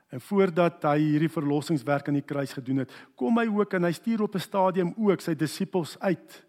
En 0.09 0.21
voordat 0.21 0.83
hy 0.83 0.99
hierdie 0.99 1.33
verlossingswerk 1.33 2.09
aan 2.09 2.21
die 2.21 2.27
kruis 2.27 2.53
gedoen 2.57 2.85
het, 2.85 2.93
kom 3.15 3.39
hy 3.39 3.47
ook 3.47 3.75
en 3.77 3.85
hy 3.85 3.93
stuur 3.93 4.23
op 4.23 4.35
'n 4.35 4.41
stadium 4.41 4.95
ook 4.97 5.21
sy 5.21 5.35
disippels 5.35 5.99
uit 6.01 6.49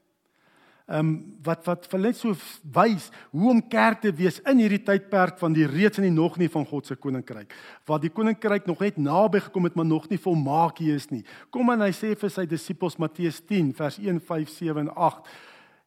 ehm 0.90 1.06
um, 1.06 1.10
wat 1.46 1.68
wat 1.70 1.84
vir 1.92 2.00
net 2.02 2.18
so 2.18 2.34
wys 2.74 3.12
hoe 3.30 3.50
om 3.52 3.60
kerk 3.70 4.00
te 4.02 4.12
wees 4.16 4.40
in 4.50 4.58
hierdie 4.64 4.82
tydperk 4.82 5.38
van 5.38 5.54
die 5.54 5.68
reeds 5.70 6.02
en 6.02 6.08
die 6.08 6.16
nog 6.16 6.40
nie 6.42 6.50
van 6.50 6.66
God 6.66 6.88
se 6.90 6.96
koninkryk. 6.98 7.54
Waar 7.86 8.02
die 8.02 8.10
koninkryk 8.10 8.66
nog 8.66 8.82
net 8.82 8.98
naby 8.98 9.44
gekom 9.46 9.70
het, 9.70 9.76
maar 9.78 9.86
nog 9.86 10.08
nie 10.10 10.18
volmaak 10.18 10.82
is 10.82 11.12
nie. 11.12 11.22
Kom 11.54 11.70
en 11.70 11.86
hy 11.86 11.92
sê 11.94 12.16
vir 12.18 12.34
sy 12.34 12.48
disippels 12.50 12.98
Matteus 12.98 13.38
10 13.46 13.70
vers 13.78 14.00
1 14.02 14.20
5 14.32 14.50
7 14.50 14.88
en 14.88 14.90
8. 14.96 15.30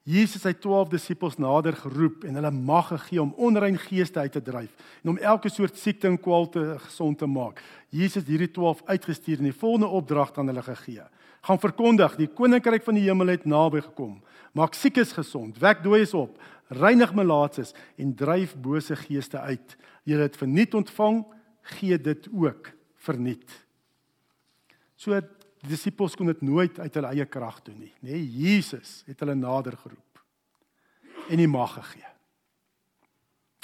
Jesus 0.03 0.43
het 0.43 0.57
sy 0.57 0.63
12 0.65 0.89
disippels 0.91 1.37
nader 1.39 1.77
geroep 1.79 2.25
en 2.27 2.35
hulle 2.35 2.51
mag 2.51 2.89
gegee 2.91 3.21
om 3.23 3.35
onrein 3.39 3.79
geeste 3.79 4.19
uit 4.19 4.33
te 4.35 4.43
dryf 4.43 4.73
en 5.05 5.13
om 5.15 5.21
elke 5.23 5.51
soort 5.53 5.79
siekte 5.79 6.09
en 6.11 6.19
kwaal 6.19 6.49
te 6.51 6.65
gesond 6.89 7.19
te 7.19 7.27
maak. 7.31 7.63
Jesus 7.95 8.25
het 8.25 8.33
hierdie 8.33 8.51
12 8.51 8.83
uitgestuur 8.89 9.39
en 9.39 9.51
die 9.53 9.61
volgende 9.61 9.93
opdrag 9.95 10.35
aan 10.37 10.51
hulle 10.51 10.65
gegee: 10.67 11.07
Gaan 11.43 11.63
verkondig, 11.63 12.17
die 12.19 12.27
koninkryk 12.27 12.83
van 12.83 12.99
die 12.99 13.07
hemel 13.07 13.31
het 13.37 13.47
naby 13.47 13.81
gekom 13.81 14.19
maak 14.57 14.77
siekes 14.77 15.15
gesond, 15.17 15.59
wek 15.61 15.83
dooies 15.85 16.13
op, 16.17 16.37
reinig 16.73 17.13
melaatses 17.17 17.73
en 18.01 18.15
dryf 18.17 18.55
bose 18.61 18.97
geeste 19.05 19.41
uit. 19.41 19.77
Julle 20.09 20.29
het 20.29 20.39
verniet 20.41 20.75
ontvang, 20.77 21.23
gee 21.79 21.99
dit 22.01 22.29
ook 22.33 22.73
verniet. 23.07 23.49
So 24.97 25.21
die 25.63 25.71
disippels 25.71 26.17
kon 26.19 26.31
dit 26.31 26.41
nooit 26.43 26.79
uit 26.79 26.97
hulle 26.99 27.11
eie 27.15 27.27
krag 27.31 27.61
doen 27.63 27.79
nie, 27.79 27.93
nê? 28.03 28.17
Nee, 28.17 28.23
Jesus 28.45 29.03
het 29.07 29.21
hulle 29.23 29.37
nader 29.39 29.77
geroep 29.79 30.13
en 31.31 31.39
die 31.39 31.51
mag 31.51 31.77
gegee. 31.79 32.09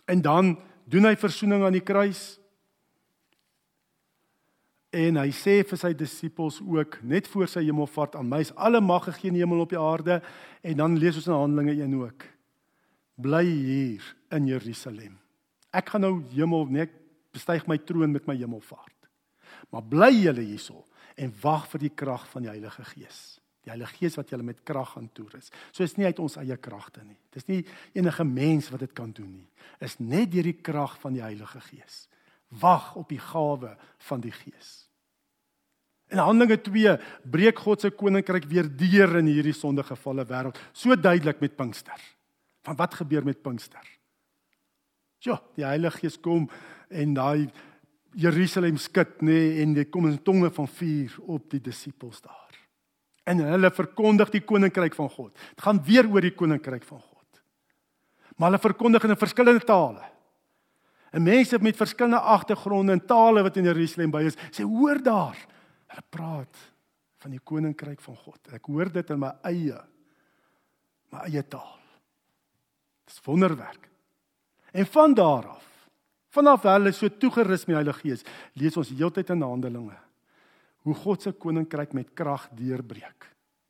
En 0.09 0.23
dan 0.23 0.55
doen 0.89 1.09
hy 1.09 1.17
verzoening 1.19 1.65
aan 1.67 1.75
die 1.75 1.85
kruis. 1.85 2.39
En 4.95 5.19
hy 5.21 5.29
sê 5.37 5.59
vir 5.69 5.81
sy 5.81 5.91
disippels 5.99 6.63
ook 6.65 7.01
net 7.05 7.27
voor 7.29 7.51
sy 7.51 7.67
hemelvaart 7.67 8.17
aan 8.17 8.31
my 8.31 8.41
is 8.47 8.55
alle 8.57 8.81
mag 8.81 9.05
gegee 9.11 9.33
in 9.33 9.37
die 9.37 9.43
hemel 9.45 9.67
op 9.67 9.75
die 9.75 9.81
aarde 9.81 10.21
en 10.63 10.79
dan 10.79 10.97
lees 10.97 11.19
ons 11.21 11.29
in 11.29 11.37
Handelinge 11.37 11.75
1 11.83 11.97
ook. 11.99 12.25
Bly 13.19 13.45
hier 13.45 14.07
in 14.33 14.47
Jerusalem. 14.49 15.19
Ek 15.75 15.91
gaan 15.93 16.07
nou 16.07 16.15
hemel 16.33 16.71
net 16.73 16.95
bestyg 17.35 17.67
my 17.69 17.77
troon 17.85 18.15
met 18.15 18.25
my 18.31 18.39
hemelvaart. 18.39 18.95
Maar 19.75 19.85
bly 19.85 20.13
julle 20.15 20.47
hierso 20.47 20.87
en 21.19 21.35
wag 21.43 21.67
vir 21.73 21.87
die 21.87 21.95
krag 21.95 22.25
van 22.31 22.47
die 22.47 22.53
Heilige 22.53 22.85
Gees. 22.93 23.39
Die 23.67 23.73
Heilige 23.73 23.99
Gees 23.99 24.17
wat 24.17 24.31
julle 24.31 24.47
met 24.47 24.63
krag 24.67 24.95
gaan 24.95 25.11
toerus. 25.13 25.51
So 25.73 25.85
is 25.85 25.97
nie 25.99 26.07
uit 26.07 26.21
ons 26.23 26.39
eie 26.41 26.57
kragte 26.57 27.03
nie. 27.05 27.19
Dis 27.35 27.49
nie 27.51 27.65
enige 27.99 28.25
mens 28.25 28.71
wat 28.73 28.85
dit 28.87 28.95
kan 28.97 29.11
doen 29.13 29.33
nie. 29.41 29.49
Is 29.85 29.99
net 29.99 30.31
deur 30.33 30.47
die 30.47 30.57
krag 30.63 30.97
van 31.03 31.19
die 31.19 31.25
Heilige 31.25 31.61
Gees. 31.67 32.07
Wag 32.63 32.95
op 32.97 33.11
die 33.11 33.21
gawe 33.21 33.75
van 34.09 34.23
die 34.25 34.33
Gees. 34.33 34.89
In 36.09 36.23
Handelinge 36.23 36.57
2 36.65 36.95
breek 37.29 37.59
God 37.61 37.85
se 37.85 37.91
koninkryk 37.93 38.47
weer 38.49 38.69
deur 38.71 39.19
in 39.21 39.29
hierdie 39.29 39.57
sondegevalle 39.57 40.25
wêreld. 40.29 40.57
So 40.73 40.97
duidelik 40.97 41.43
met 41.45 41.57
Pinkster. 41.57 42.01
Van 42.65 42.79
wat 42.79 42.95
gebeur 43.03 43.27
met 43.27 43.43
Pinkster? 43.43 43.85
Ja, 45.27 45.41
die 45.59 45.67
Heilige 45.67 45.99
Gees 45.99 46.17
kom 46.21 46.47
en 46.89 47.15
daai 47.15 47.51
Jerusalem 48.17 48.79
skud 48.81 49.21
nê 49.21 49.33
nee, 49.33 49.63
en 49.63 49.75
dit 49.77 49.91
kom 49.91 50.07
in 50.09 50.23
tonge 50.23 50.51
van 50.55 50.69
vuur 50.69 51.17
op 51.27 51.51
die 51.51 51.61
disippels 51.61 52.23
daar. 52.25 52.57
En 53.29 53.43
hulle 53.45 53.71
verkondig 53.71 54.31
die 54.33 54.41
koninkryk 54.41 54.95
van 54.97 55.11
God. 55.13 55.35
Dit 55.35 55.63
gaan 55.63 55.83
weer 55.85 56.09
oor 56.09 56.25
die 56.25 56.35
koninkryk 56.35 56.87
van 56.89 57.01
God. 57.01 57.43
Maar 58.37 58.51
hulle 58.53 58.63
verkondig 58.63 59.05
in 59.05 59.17
verskillende 59.17 59.65
tale. 59.67 60.07
En 61.11 61.23
mense 61.23 61.59
met 61.61 61.77
verskillende 61.77 62.21
agtergronde 62.21 62.93
en 62.93 63.07
tale 63.07 63.43
wat 63.43 63.57
in 63.57 63.69
Jerusalem 63.69 64.11
by 64.13 64.25
is, 64.29 64.37
sê 64.53 64.65
hoor 64.65 65.01
daar, 65.03 65.37
hulle 65.89 66.05
praat 66.13 66.65
van 67.19 67.35
die 67.35 67.43
koninkryk 67.45 68.01
van 68.05 68.17
God. 68.17 68.41
Ek 68.55 68.69
hoor 68.71 68.93
dit 68.93 69.15
in 69.15 69.21
my 69.21 69.33
eie 69.49 69.79
my 71.09 71.25
eie 71.25 71.43
taal. 71.49 71.79
Dis 73.09 73.21
wonderwerk. 73.25 73.89
En 74.77 74.87
van 74.87 75.15
daar 75.17 75.47
af, 75.49 75.68
vanaf 76.31 76.63
hulle 76.63 76.93
so 76.93 77.09
toegerus 77.09 77.67
met 77.67 77.75
die 77.75 77.81
Heilige 77.81 78.01
Gees, 78.01 78.25
lees 78.55 78.77
ons 78.77 78.91
heeltyd 78.91 79.31
in 79.31 79.43
Handelinge 79.43 79.99
hoe 80.89 80.95
God 80.97 81.23
se 81.23 81.33
koninkryk 81.37 81.93
met 81.93 82.15
krag 82.17 82.49
deurbreek. 82.57 83.27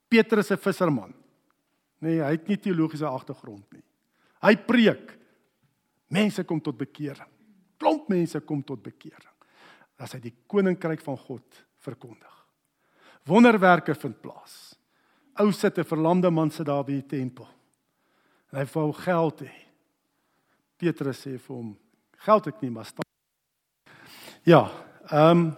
Petrus 0.09 0.51
'n 0.53 0.57
visserman. 0.57 1.15
Nee, 2.01 2.23
hy 2.23 2.31
het 2.31 2.49
nie 2.49 2.57
teologiese 2.57 3.07
agtergrond 3.07 3.73
nie. 3.73 3.83
Hy 4.41 4.57
preek. 4.57 5.19
Mense 6.09 6.45
kom 6.45 6.61
tot 6.61 6.79
bekering. 6.79 7.29
Klomp 7.77 8.09
mense 8.09 8.41
kom 8.41 8.63
tot 8.63 8.83
bekering. 8.83 9.35
As 9.99 10.13
hy 10.13 10.21
die 10.21 10.35
koninkryk 10.47 11.01
van 11.01 11.17
God 11.17 11.65
verkondig. 11.77 12.47
Wonderwerke 13.27 13.95
vind 13.95 14.21
plaas. 14.21 14.79
Ou 15.41 15.53
sit 15.53 15.79
'n 15.79 15.85
verlamde 15.85 16.31
man 16.31 16.51
sit 16.51 16.67
daar 16.67 16.85
by 16.85 16.93
die 16.93 17.07
tempel. 17.07 17.49
En 18.53 18.59
hy 18.61 18.65
wou 18.65 18.93
geld 18.93 19.41
hê. 19.41 19.53
Petrus 20.79 21.27
sê 21.27 21.39
vir 21.39 21.57
hom: 21.57 21.77
"Geld 22.25 22.47
ek 22.47 22.61
nie, 22.61 22.71
maar 22.71 22.85
staan." 22.85 23.05
Ja, 24.43 24.71
ehm 25.11 25.39
um, 25.39 25.57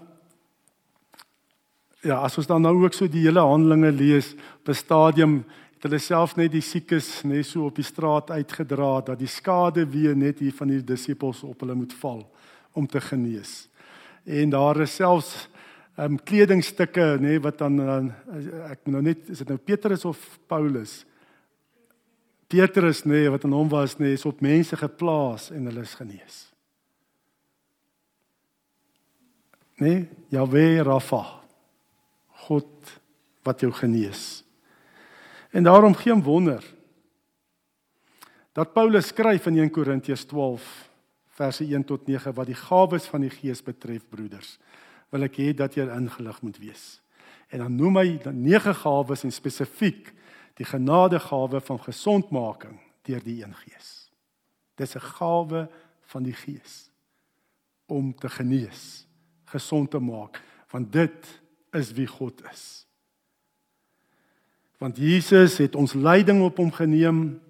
Ja, 2.00 2.22
as 2.24 2.38
ons 2.40 2.46
dan 2.48 2.62
nou 2.64 2.72
ook 2.80 2.94
so 2.96 3.04
die 3.12 3.26
hele 3.26 3.42
handelinge 3.44 3.90
lees 3.92 4.32
op 4.32 4.68
'n 4.68 4.74
stadium 4.74 5.44
het 5.74 5.82
hulle 5.82 5.98
self 5.98 6.36
net 6.36 6.52
die 6.52 6.64
siekes 6.64 7.22
net 7.24 7.46
so 7.46 7.66
op 7.66 7.76
die 7.76 7.84
straat 7.84 8.30
uitgedra 8.30 9.00
dat 9.00 9.18
die 9.18 9.28
skade 9.28 9.84
weer 9.86 10.16
net 10.16 10.38
hier 10.38 10.52
van 10.52 10.68
die 10.68 10.84
disippels 10.84 11.42
op 11.42 11.60
hulle 11.60 11.74
moet 11.74 11.92
val 11.92 12.30
om 12.72 12.86
te 12.86 13.00
genees. 13.00 13.68
En 14.24 14.50
daar 14.50 14.80
is 14.80 14.94
selfs 14.94 15.48
ehm 15.96 16.12
um, 16.12 16.18
kledingstukke 16.24 17.18
nê 17.20 17.20
nee, 17.20 17.40
wat 17.40 17.58
dan 17.58 17.76
dan 17.76 18.12
ek 18.70 18.78
moet 18.84 18.92
nou 18.94 19.02
net 19.02 19.28
is 19.28 19.38
dit 19.38 19.48
nou 19.48 19.58
Petrus 19.58 20.04
of 20.04 20.38
Paulus? 20.46 21.04
Petrus 22.50 23.04
nê 23.06 23.22
nee, 23.22 23.30
wat 23.30 23.44
aan 23.46 23.54
hom 23.54 23.68
was 23.70 23.94
nê 24.00 24.08
nee, 24.08 24.18
is 24.18 24.26
op 24.26 24.40
mense 24.42 24.76
geplaas 24.76 25.50
en 25.54 25.68
hulle 25.70 25.84
is 25.86 25.94
genees. 25.94 26.38
Nee, 29.80 30.08
Jahwe 30.34 30.82
Rafa. 30.82 31.22
God 32.48 32.90
wat 33.46 33.62
jou 33.62 33.70
genees. 33.72 34.42
En 35.54 35.64
daarom 35.64 35.94
geen 35.94 36.22
wonder 36.22 36.64
dat 38.52 38.72
Paulus 38.74 39.06
skryf 39.06 39.46
in 39.46 39.62
1 39.62 39.70
Korintiërs 39.70 40.26
12 40.26 40.66
verse 41.38 41.64
1 41.64 41.84
tot 41.86 42.06
9 42.06 42.34
wat 42.34 42.50
die 42.50 42.58
gawes 42.58 43.06
van 43.08 43.22
die 43.24 43.32
Gees 43.32 43.62
betref 43.62 44.08
broeders 44.10 44.58
wil 45.10 45.26
ek 45.26 45.38
hê 45.38 45.52
dat 45.56 45.74
jy 45.74 45.86
ingelig 45.90 46.38
moet 46.42 46.58
wees. 46.62 46.84
En 47.50 47.64
dan 47.64 47.78
noem 47.78 47.96
hy 47.98 48.08
nege 48.30 48.74
gawes 48.78 49.24
en 49.26 49.32
spesifiek 49.34 50.12
die 50.60 50.68
genadegawe 50.68 51.60
van 51.64 51.80
gesondmaking 51.80 52.76
deur 53.08 53.22
die 53.24 53.40
een 53.40 53.54
Gees. 53.56 54.10
Dis 54.76 54.94
'n 54.94 55.06
gawe 55.16 55.68
van 56.12 56.22
die 56.22 56.36
Gees 56.36 56.90
om 57.86 58.14
te 58.14 58.28
genees, 58.28 59.06
gesond 59.44 59.90
te 59.90 59.98
maak, 59.98 60.42
want 60.70 60.92
dit 60.92 61.40
is 61.72 61.92
wie 61.92 62.06
God 62.06 62.42
is. 62.52 62.86
Want 64.78 64.96
Jesus 64.96 65.58
het 65.58 65.74
ons 65.74 65.92
lyding 65.92 66.42
op 66.42 66.56
hom 66.56 66.72
geneem 66.72 67.40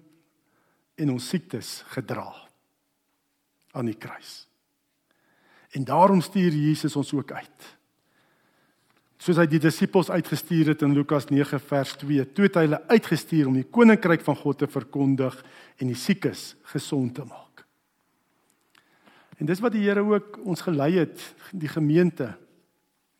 en 0.95 1.11
ons 1.11 1.27
siektes 1.27 1.83
gedra 1.87 2.33
aan 3.71 3.85
die 3.85 3.97
kruis. 3.97 4.47
En 5.69 5.83
daarom 5.83 6.21
stuur 6.21 6.51
Jesus 6.51 6.95
ons 6.95 7.13
ook 7.13 7.31
uit. 7.31 7.77
Soos 9.21 9.37
hy 9.37 9.45
die 9.45 9.61
disippels 9.61 10.09
uitgestuur 10.09 10.71
het 10.71 10.81
in 10.81 10.95
Lukas 10.97 11.27
9 11.29 11.59
vers 11.69 11.91
2, 12.01 12.23
toe 12.33 12.47
het 12.47 12.55
hy 12.57 12.63
hulle 12.65 12.79
uitgestuur 12.89 13.51
om 13.51 13.59
die 13.59 13.67
koninkryk 13.69 14.23
van 14.25 14.37
God 14.39 14.63
te 14.63 14.69
verkondig 14.71 15.35
en 15.77 15.91
die 15.91 15.97
siekes 15.99 16.55
gesond 16.71 17.13
te 17.19 17.25
maak. 17.27 17.61
En 19.37 19.45
dis 19.49 19.61
wat 19.61 19.75
die 19.77 19.83
Here 19.85 20.01
ook 20.01 20.39
ons 20.41 20.65
gelei 20.65 20.95
het, 21.03 21.21
die 21.53 21.69
gemeente, 21.69 22.31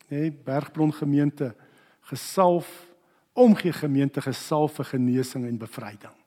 nê, 0.09 0.25
nee, 0.25 0.33
Bergbron 0.33 0.93
gemeente, 0.93 1.51
gesalf, 2.09 2.69
omgee 3.37 3.73
gemeente 3.73 4.25
gesalf 4.25 4.81
vir 4.81 4.89
genesing 4.95 5.45
en 5.45 5.61
bevryding. 5.61 6.17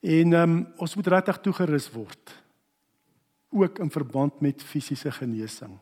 En 0.00 0.38
ehm 0.38 0.54
um, 0.54 0.56
ons 0.78 0.94
moet 0.96 1.14
regtig 1.18 1.42
toegerus 1.42 1.90
word 1.92 2.38
ook 3.50 3.82
in 3.82 3.90
verband 3.90 4.38
met 4.40 4.62
fisiese 4.62 5.10
genesing. 5.10 5.74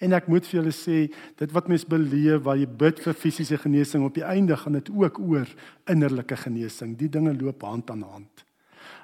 En 0.00 0.16
ek 0.16 0.30
moet 0.32 0.46
vir 0.48 0.60
julle 0.60 0.72
sê, 0.72 0.98
dit 1.36 1.50
wat 1.52 1.66
mens 1.68 1.84
beleef 1.84 2.44
waar 2.46 2.56
jy 2.56 2.68
bid 2.80 3.02
vir 3.04 3.16
fisiese 3.16 3.58
genesing 3.60 4.06
op 4.06 4.14
die 4.16 4.24
einde 4.24 4.56
gaan 4.56 4.78
dit 4.78 4.88
ook 4.88 5.20
oor 5.20 5.48
innerlike 5.92 6.38
genesing. 6.40 6.94
Die 6.96 7.10
dinge 7.12 7.34
loop 7.36 7.66
hand 7.68 7.92
aan 7.92 8.06
hand. 8.08 8.44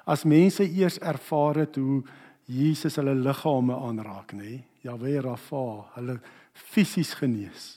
As 0.09 0.25
mense 0.25 0.65
eers 0.65 0.97
ervaar 1.03 1.61
het 1.65 1.77
hoe 1.77 2.01
Jesus 2.47 2.95
hulle 2.97 3.13
liggame 3.13 3.75
aanraak, 3.75 4.33
nê? 4.33 4.61
Jahwe 4.85 5.19
Rafa, 5.21 5.65
hulle 5.97 6.17
fisies 6.55 7.11
genees. 7.19 7.75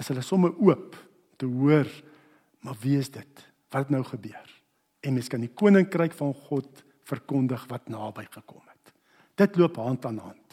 Is 0.00 0.08
hulle 0.10 0.24
somme 0.24 0.50
oop 0.56 0.96
te 1.38 1.46
hoor, 1.46 1.88
maar 2.64 2.78
wie 2.82 2.96
is 2.98 3.12
dit? 3.12 3.44
Wat 3.70 3.92
nou 3.92 4.02
gebeur? 4.08 4.48
En 5.04 5.14
mens 5.14 5.28
kan 5.30 5.44
die 5.44 5.52
koninkryk 5.52 6.16
van 6.16 6.32
God 6.48 6.82
verkondig 7.06 7.68
wat 7.70 7.90
naby 7.92 8.24
gekom 8.30 8.64
het. 8.66 8.94
Dit 9.38 9.60
loop 9.60 9.76
hand 9.78 10.08
aan 10.08 10.18
hand. 10.18 10.45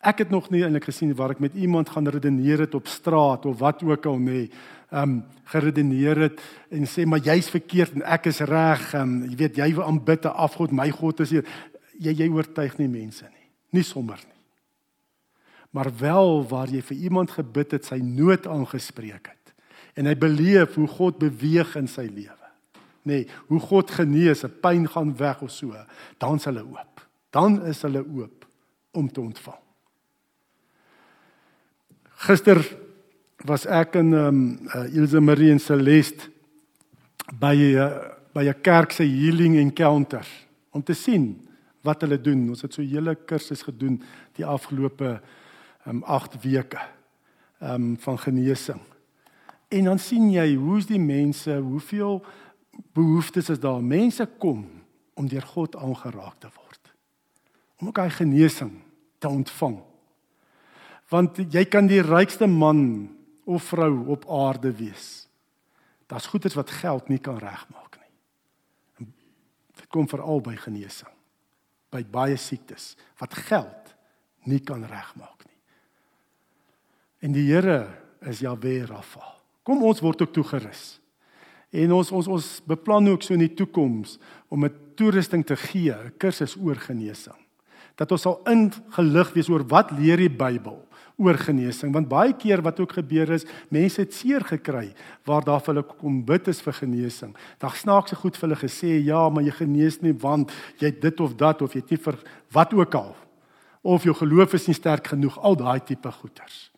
Ek 0.00 0.22
het 0.22 0.30
nog 0.32 0.48
nie 0.48 0.62
eintlik 0.64 0.86
gesien 0.88 1.12
waar 1.14 1.34
ek 1.34 1.42
met 1.44 1.54
iemand 1.60 1.90
gaan 1.92 2.08
redeneer 2.08 2.62
het 2.64 2.74
op 2.74 2.88
straat 2.88 3.44
of 3.46 3.58
wat 3.60 3.82
ook 3.84 4.06
al. 4.06 4.16
Ehm 4.16 4.48
um, 4.90 5.24
geredeneer 5.50 6.18
het 6.18 6.40
en 6.70 6.86
sê 6.86 7.04
maar 7.06 7.18
jy's 7.18 7.50
verkeerd 7.50 7.94
en 7.94 8.02
ek 8.02 8.26
is 8.26 8.40
reg. 8.40 8.94
Ehm 8.94 9.02
um, 9.02 9.28
jy 9.28 9.36
weet 9.36 9.56
jy 9.56 9.74
wil 9.74 9.84
aanbid 9.84 10.24
'n 10.24 10.34
afgod, 10.34 10.72
my 10.72 10.90
God 10.90 11.20
is 11.20 11.30
hier. 11.30 11.44
Jy 11.98 12.12
jy 12.16 12.28
oortuig 12.28 12.78
nie 12.78 12.88
mense 12.88 13.24
nie. 13.24 13.48
Nie 13.70 13.82
sommer 13.82 14.16
nie. 14.16 14.40
Maar 15.70 15.92
wel 15.98 16.48
waar 16.48 16.68
jy 16.68 16.82
vir 16.82 16.96
iemand 16.96 17.30
gebid 17.30 17.70
het, 17.72 17.84
sy 17.84 18.00
nood 18.02 18.46
aangespreek 18.46 19.26
het. 19.26 19.54
En 19.94 20.06
hy 20.06 20.16
beleef 20.16 20.74
hoe 20.74 20.88
God 20.88 21.18
beweeg 21.18 21.76
in 21.76 21.88
sy 21.88 22.08
lewe. 22.08 22.48
Nee, 23.02 23.26
hoe 23.46 23.60
God 23.60 23.90
genees, 23.90 24.44
'n 24.44 24.60
pyn 24.60 24.88
gaan 24.88 25.16
weg 25.16 25.42
of 25.42 25.50
so, 25.50 25.76
dan 26.18 26.36
is 26.36 26.44
hulle 26.44 26.64
oop. 26.64 27.08
Dan 27.30 27.62
is 27.66 27.82
hulle 27.82 28.04
oop 28.04 28.46
om 28.92 29.12
te 29.12 29.20
ontvang. 29.20 29.69
Gister 32.20 32.60
was 33.48 33.64
ek 33.64 33.94
in 33.96 34.12
ehm 34.12 34.26
um, 34.28 34.40
uh, 34.76 34.84
Ilse 34.92 35.20
Marie 35.24 35.48
en 35.54 35.60
Celeste 35.60 36.28
by 37.40 37.54
uh, 37.56 37.86
by 38.36 38.44
'n 38.44 38.60
kerk 38.60 38.92
se 38.92 39.04
healing 39.04 39.56
encounter 39.56 40.26
om 40.70 40.82
te 40.82 40.92
sien 40.92 41.48
wat 41.80 42.00
hulle 42.00 42.20
doen. 42.20 42.48
Ons 42.48 42.62
het 42.62 42.74
so 42.74 42.82
'n 42.82 42.92
hele 42.92 43.14
kursus 43.14 43.62
gedoen 43.62 44.02
die 44.36 44.44
afgelope 44.44 45.20
ehm 45.86 45.96
um, 45.96 46.02
8 46.02 46.36
weke 46.42 46.78
ehm 47.60 47.74
um, 47.74 47.96
van 47.98 48.18
genesing. 48.18 48.80
En 49.68 49.84
dan 49.84 49.98
sien 49.98 50.30
jy 50.30 50.54
hoe's 50.54 50.86
die 50.86 51.00
mense, 51.00 51.56
hoeveel 51.56 52.24
behoeftes 52.92 53.48
is 53.48 53.60
daar. 53.60 53.82
Mense 53.82 54.28
kom 54.38 54.68
om 55.14 55.28
deur 55.28 55.42
God 55.42 55.76
aangeraak 55.76 56.36
te 56.38 56.48
word. 56.52 56.92
Om 57.80 57.86
ook 57.88 57.98
hy 57.98 58.08
genesing 58.08 58.72
te 59.18 59.28
ontvang. 59.28 59.89
Want 61.10 61.40
jy 61.50 61.64
kan 61.66 61.88
die 61.90 62.02
rykste 62.02 62.46
man 62.46 63.10
of 63.50 63.72
vrou 63.72 64.06
op 64.14 64.26
aarde 64.30 64.70
wees. 64.78 65.26
Daar's 66.10 66.26
goeders 66.30 66.54
wat 66.54 66.70
geld 66.70 67.08
nie 67.08 67.18
kan 67.18 67.38
regmaak 67.38 67.98
nie. 67.98 69.08
Dit 69.74 69.88
kom 69.90 70.08
veral 70.10 70.42
by 70.42 70.56
genesing. 70.58 71.10
By 71.90 72.04
baie 72.06 72.38
siektes 72.38 72.94
wat 73.18 73.34
geld 73.34 73.94
nie 74.46 74.60
kan 74.62 74.84
regmaak 74.86 75.44
nie. 75.46 75.58
En 77.26 77.34
die 77.34 77.46
Here 77.50 77.90
is 78.26 78.40
Jahwe 78.40 78.86
Rafa. 78.86 79.36
Kom 79.66 79.82
ons 79.84 80.00
word 80.00 80.22
ook 80.22 80.32
toegerus. 80.34 81.00
En 81.70 81.92
ons 81.94 82.10
ons 82.12 82.30
ons 82.36 82.46
beplan 82.66 83.10
ook 83.12 83.22
so 83.22 83.34
in 83.36 83.44
die 83.44 83.54
toekoms 83.54 84.18
om 84.48 84.64
'n 84.64 84.74
toerusting 84.96 85.44
te 85.46 85.56
gee, 85.56 85.92
'n 85.92 86.14
kursus 86.18 86.56
oor 86.56 86.76
genesing. 86.76 87.38
Dat 87.94 88.12
ons 88.12 88.22
sal 88.22 88.40
ingelig 88.46 89.32
wees 89.32 89.48
oor 89.48 89.64
wat 89.66 89.90
leer 89.90 90.16
die 90.16 90.30
Bybel 90.30 90.86
oor 91.20 91.38
genesing 91.38 91.92
want 91.94 92.08
baie 92.10 92.32
keer 92.36 92.62
wat 92.64 92.80
ook 92.80 92.96
gebeur 92.98 93.30
is 93.36 93.46
mense 93.68 94.00
het 94.00 94.14
seer 94.16 94.44
gekry 94.46 94.88
waar 95.28 95.44
daar 95.46 95.60
vir 95.60 95.74
hulle 95.74 95.86
kom 96.00 96.20
bid 96.26 96.48
is 96.48 96.62
vir 96.64 96.76
genesing. 96.80 97.34
Dag 97.60 97.76
snaakse 97.76 98.16
goed 98.16 98.38
vir 98.38 98.48
hulle 98.48 98.60
gesê 98.60 98.96
ja, 99.04 99.28
maar 99.28 99.44
jy 99.44 99.54
genees 99.60 100.00
nie 100.04 100.16
want 100.16 100.52
jy 100.80 100.92
het 100.92 101.02
dit 101.04 101.20
of 101.20 101.36
dat 101.40 101.62
of 101.62 101.76
jy 101.76 101.84
het 101.84 101.92
nie 101.94 102.00
vir 102.08 102.18
wat 102.56 102.74
ook 102.74 102.96
al 102.98 103.12
of 103.82 104.04
jou 104.04 104.14
geloof 104.16 104.56
is 104.58 104.66
nie 104.68 104.76
sterk 104.76 105.12
genoeg 105.12 105.38
al 105.40 105.56
daai 105.56 105.80
tipe 105.80 106.10
goeters. 106.12 106.68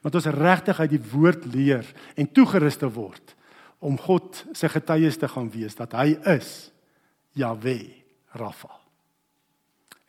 Maar 0.00 0.16
ons 0.20 0.28
regtig 0.36 0.80
uit 0.80 0.92
die 0.92 1.04
woord 1.12 1.46
leer 1.54 1.86
en 2.16 2.28
toegerus 2.28 2.76
te 2.80 2.88
word 2.88 3.34
om 3.80 3.96
God 3.98 4.44
se 4.52 4.68
getuies 4.68 5.16
te 5.16 5.28
gaan 5.28 5.48
wees 5.52 5.76
dat 5.78 5.96
hy 5.96 6.12
is 6.36 6.70
Jahwe 7.36 7.78
Rafa. 8.36 8.76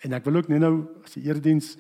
En 0.04 0.18
ek 0.18 0.26
wil 0.28 0.42
ook 0.42 0.50
net 0.52 0.64
nou 0.64 0.76
as 1.06 1.16
die 1.16 1.24
erediens 1.30 1.76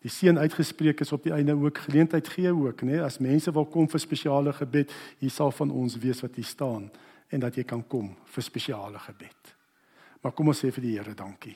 die 0.00 0.10
seën 0.10 0.38
uitgespreek 0.38 1.00
is 1.04 1.12
op 1.12 1.24
die 1.26 1.34
einde 1.36 1.52
ook 1.52 1.78
geleentheid 1.84 2.28
gee 2.28 2.52
ook 2.52 2.82
nê 2.88 3.02
as 3.04 3.20
mense 3.20 3.52
wil 3.52 3.66
kom 3.68 3.88
vir 3.88 4.00
spesiale 4.00 4.52
gebed 4.56 4.92
hier 5.20 5.32
sal 5.32 5.52
van 5.52 5.70
ons 5.70 5.98
wees 6.00 6.22
wat 6.24 6.38
hier 6.40 6.48
staan 6.48 6.88
en 7.30 7.40
dat 7.40 7.56
jy 7.56 7.64
kan 7.64 7.82
kom 7.86 8.10
vir 8.34 8.42
spesiale 8.44 8.98
gebed. 8.98 9.54
Maar 10.20 10.34
kom 10.36 10.50
ons 10.52 10.60
sê 10.60 10.70
vir 10.74 10.84
die 10.84 10.96
Here 10.98 11.14
dankie. 11.16 11.54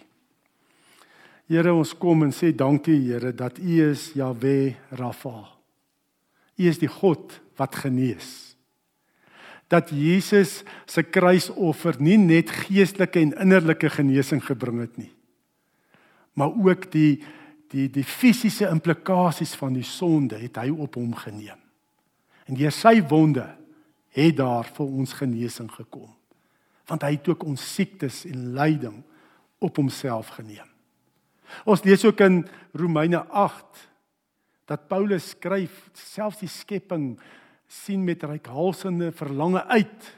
Here 1.50 1.74
ons 1.74 1.92
kom 2.00 2.24
en 2.24 2.32
sê 2.32 2.52
dankie 2.56 2.96
Here 3.08 3.34
dat 3.36 3.58
U 3.58 3.74
is 3.90 4.12
Jahwe 4.16 4.74
Rafa. 4.96 5.50
U 6.56 6.68
is 6.70 6.78
die 6.80 6.88
God 6.88 7.40
wat 7.58 7.76
genees. 7.82 8.54
Dat 9.68 9.90
Jesus 9.90 10.62
se 10.86 11.02
kruisoffer 11.02 11.98
nie 11.98 12.18
net 12.20 12.52
geestelike 12.68 13.20
en 13.20 13.34
innerlike 13.42 13.90
genesing 13.90 14.42
gebring 14.44 14.82
het 14.84 14.98
nie, 15.00 15.10
maar 16.36 16.52
ook 16.52 16.90
die 16.92 17.22
die 17.74 17.88
die 17.90 18.06
fisiese 18.06 18.68
implikasies 18.70 19.54
van 19.58 19.74
die 19.74 19.86
sonde 19.86 20.38
het 20.38 20.58
hy 20.62 20.70
op 20.70 20.98
hom 20.98 21.14
geneem. 21.18 21.60
En 22.46 22.58
deur 22.58 22.74
sy 22.74 23.00
wonde 23.10 23.46
het 24.14 24.36
daar 24.38 24.68
vir 24.76 24.86
ons 24.86 25.14
genesing 25.18 25.70
gekom. 25.74 26.12
Want 26.86 27.02
hy 27.02 27.14
het 27.16 27.28
ook 27.32 27.46
ons 27.48 27.62
siektes 27.74 28.22
en 28.28 28.52
lyding 28.54 29.00
op 29.64 29.80
homself 29.80 30.34
geneem. 30.36 30.68
Ons 31.64 31.84
lees 31.86 32.04
ook 32.04 32.20
in 32.24 32.42
Romeine 32.76 33.24
8 33.28 33.88
dat 34.68 34.86
Paulus 34.88 35.32
skryf 35.34 35.88
selfs 35.96 36.40
die 36.40 36.50
skepping 36.50 37.14
sien 37.68 38.04
met 38.04 38.22
reikhalsende 38.24 39.10
verlange 39.12 39.64
uit 39.72 40.10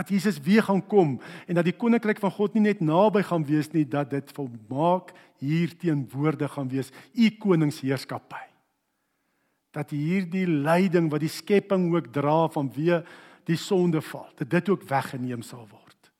dat 0.00 0.08
Jesus 0.08 0.40
weer 0.40 0.62
gaan 0.64 0.80
kom 0.86 1.18
en 1.46 1.58
dat 1.58 1.66
die 1.68 1.76
koninkryk 1.76 2.22
van 2.22 2.32
God 2.32 2.54
nie 2.56 2.64
net 2.70 2.80
naby 2.80 3.20
gaan 3.26 3.44
wees 3.44 3.68
nie 3.74 3.84
dat 3.84 4.08
dit 4.14 4.32
volmaak 4.32 5.12
hier 5.42 5.74
teenwoordig 5.76 6.54
gaan 6.56 6.70
wees. 6.72 6.88
U 7.12 7.28
koningsheerskappy. 7.42 8.46
Dat 9.76 9.92
hierdie 9.92 10.46
lyding 10.48 11.10
wat 11.12 11.20
die 11.20 11.32
skepping 11.32 11.90
ook 11.92 12.08
dra 12.14 12.48
van 12.56 12.72
wie 12.72 13.02
die 13.48 13.58
sonde 13.60 14.00
val 14.00 14.30
dat 14.40 14.48
dit 14.50 14.72
ook 14.72 14.88
weggeneem 14.88 15.44
sal 15.44 15.68
word. 15.68 16.10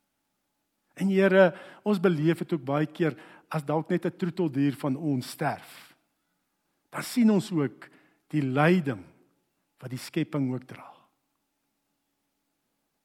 En 1.01 1.09
Here 1.09 1.55
ons 1.83 2.01
beleef 2.01 2.45
dit 2.45 2.53
ook 2.53 2.65
baie 2.69 2.87
keer 2.87 3.17
as 3.49 3.65
dalk 3.65 3.89
net 3.89 4.05
'n 4.05 4.17
troeteldier 4.17 4.77
van 4.77 4.97
ons 4.97 5.31
sterf. 5.31 5.97
Dan 6.91 7.03
sien 7.03 7.31
ons 7.31 7.51
ook 7.53 7.89
die 8.29 8.43
lyding 8.43 9.03
wat 9.81 9.91
die 9.91 9.99
skepping 9.99 10.53
ook 10.53 10.69
dra 10.69 10.90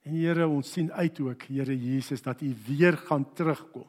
En 0.05 0.13
Here, 0.13 0.45
ons 0.47 0.71
sien 0.71 0.91
uit 0.93 1.19
ook, 1.19 1.47
Here 1.49 1.75
Jesus, 1.75 2.21
dat 2.21 2.41
U 2.41 2.53
weer 2.67 2.97
gaan 2.97 3.25
terugkom 3.33 3.87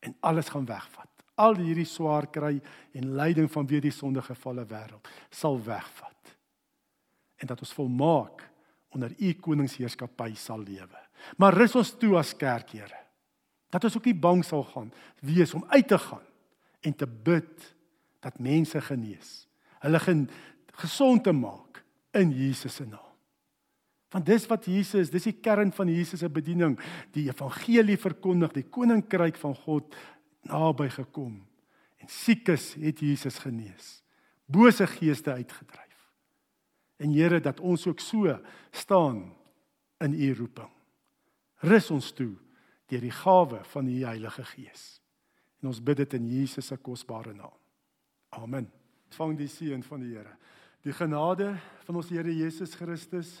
en 0.00 0.16
alles 0.20 0.48
gaan 0.48 0.64
wegvat. 0.64 1.08
Al 1.40 1.56
hierdie 1.56 1.88
swaar 1.88 2.26
kry 2.32 2.60
en 2.96 3.14
lyding 3.16 3.48
van 3.52 3.66
weer 3.68 3.84
die 3.84 3.92
sondegevalle 3.92 4.64
wêreld 4.68 5.08
sal 5.32 5.56
wegvat. 5.64 6.36
En 7.40 7.48
dat 7.48 7.60
ons 7.60 7.72
volmaak 7.76 8.44
onder 8.92 9.12
U 9.16 9.32
koningsheerskappy 9.40 10.34
sal 10.36 10.64
lewe. 10.64 11.04
Maar 11.36 11.56
rus 11.56 11.76
ons 11.76 11.92
toe 12.00 12.16
as 12.20 12.32
kerk, 12.36 12.72
Here, 12.76 13.04
dat 13.70 13.84
ons 13.84 13.96
ook 13.96 14.08
nie 14.08 14.16
bang 14.16 14.44
sal 14.44 14.64
gaan 14.72 14.92
wees 15.24 15.54
om 15.54 15.64
uit 15.68 15.88
te 15.88 15.98
gaan 15.98 16.26
en 16.80 16.96
te 16.96 17.06
bid 17.06 17.68
dat 18.20 18.40
mense 18.40 18.80
genees. 18.80 19.46
Hulle 19.80 20.00
gesond 20.80 21.24
te 21.24 21.32
maak 21.32 21.84
in 22.16 22.32
Jesus 22.32 22.74
se 22.74 22.84
naam. 22.84 23.09
Want 24.10 24.26
dis 24.26 24.46
wat 24.50 24.66
Jesus, 24.66 25.10
dis 25.12 25.28
die 25.28 25.36
kern 25.38 25.70
van 25.72 25.90
Jesus 25.90 26.22
se 26.24 26.28
bediening, 26.32 26.74
die 27.14 27.28
evangelie 27.28 27.98
verkondig, 28.00 28.56
die 28.56 28.66
koninkryk 28.66 29.38
van 29.38 29.54
God 29.54 29.94
naby 30.50 30.88
gekom. 30.90 31.36
En 32.00 32.10
siekes 32.10 32.72
het 32.80 33.02
Jesus 33.04 33.38
genees. 33.44 34.00
Bose 34.50 34.86
geeste 34.96 35.36
uitgedryf. 35.36 35.86
En 37.00 37.14
Here 37.14 37.40
dat 37.40 37.60
ons 37.60 37.86
ook 37.86 38.00
so 38.00 38.34
staan 38.70 39.30
in 40.00 40.14
u 40.14 40.34
roeping. 40.34 40.70
Rus 41.62 41.90
ons 41.90 42.10
toe 42.12 42.32
deur 42.90 43.04
die 43.04 43.14
gawe 43.14 43.60
van 43.70 43.86
die 43.86 44.02
Heilige 44.04 44.44
Gees. 44.56 44.98
En 45.60 45.70
ons 45.70 45.80
bid 45.84 46.00
dit 46.02 46.16
in 46.18 46.26
Jesus 46.26 46.66
se 46.66 46.76
kosbare 46.76 47.34
naam. 47.36 47.54
Amen. 48.34 48.66
Ontvang 49.10 49.36
die 49.38 49.48
seën 49.50 49.82
van 49.86 50.02
die 50.02 50.16
Here. 50.16 50.34
Die 50.82 50.94
genade 50.96 51.52
van 51.84 52.00
ons 52.00 52.10
Here 52.10 52.32
Jesus 52.34 52.74
Christus 52.74 53.40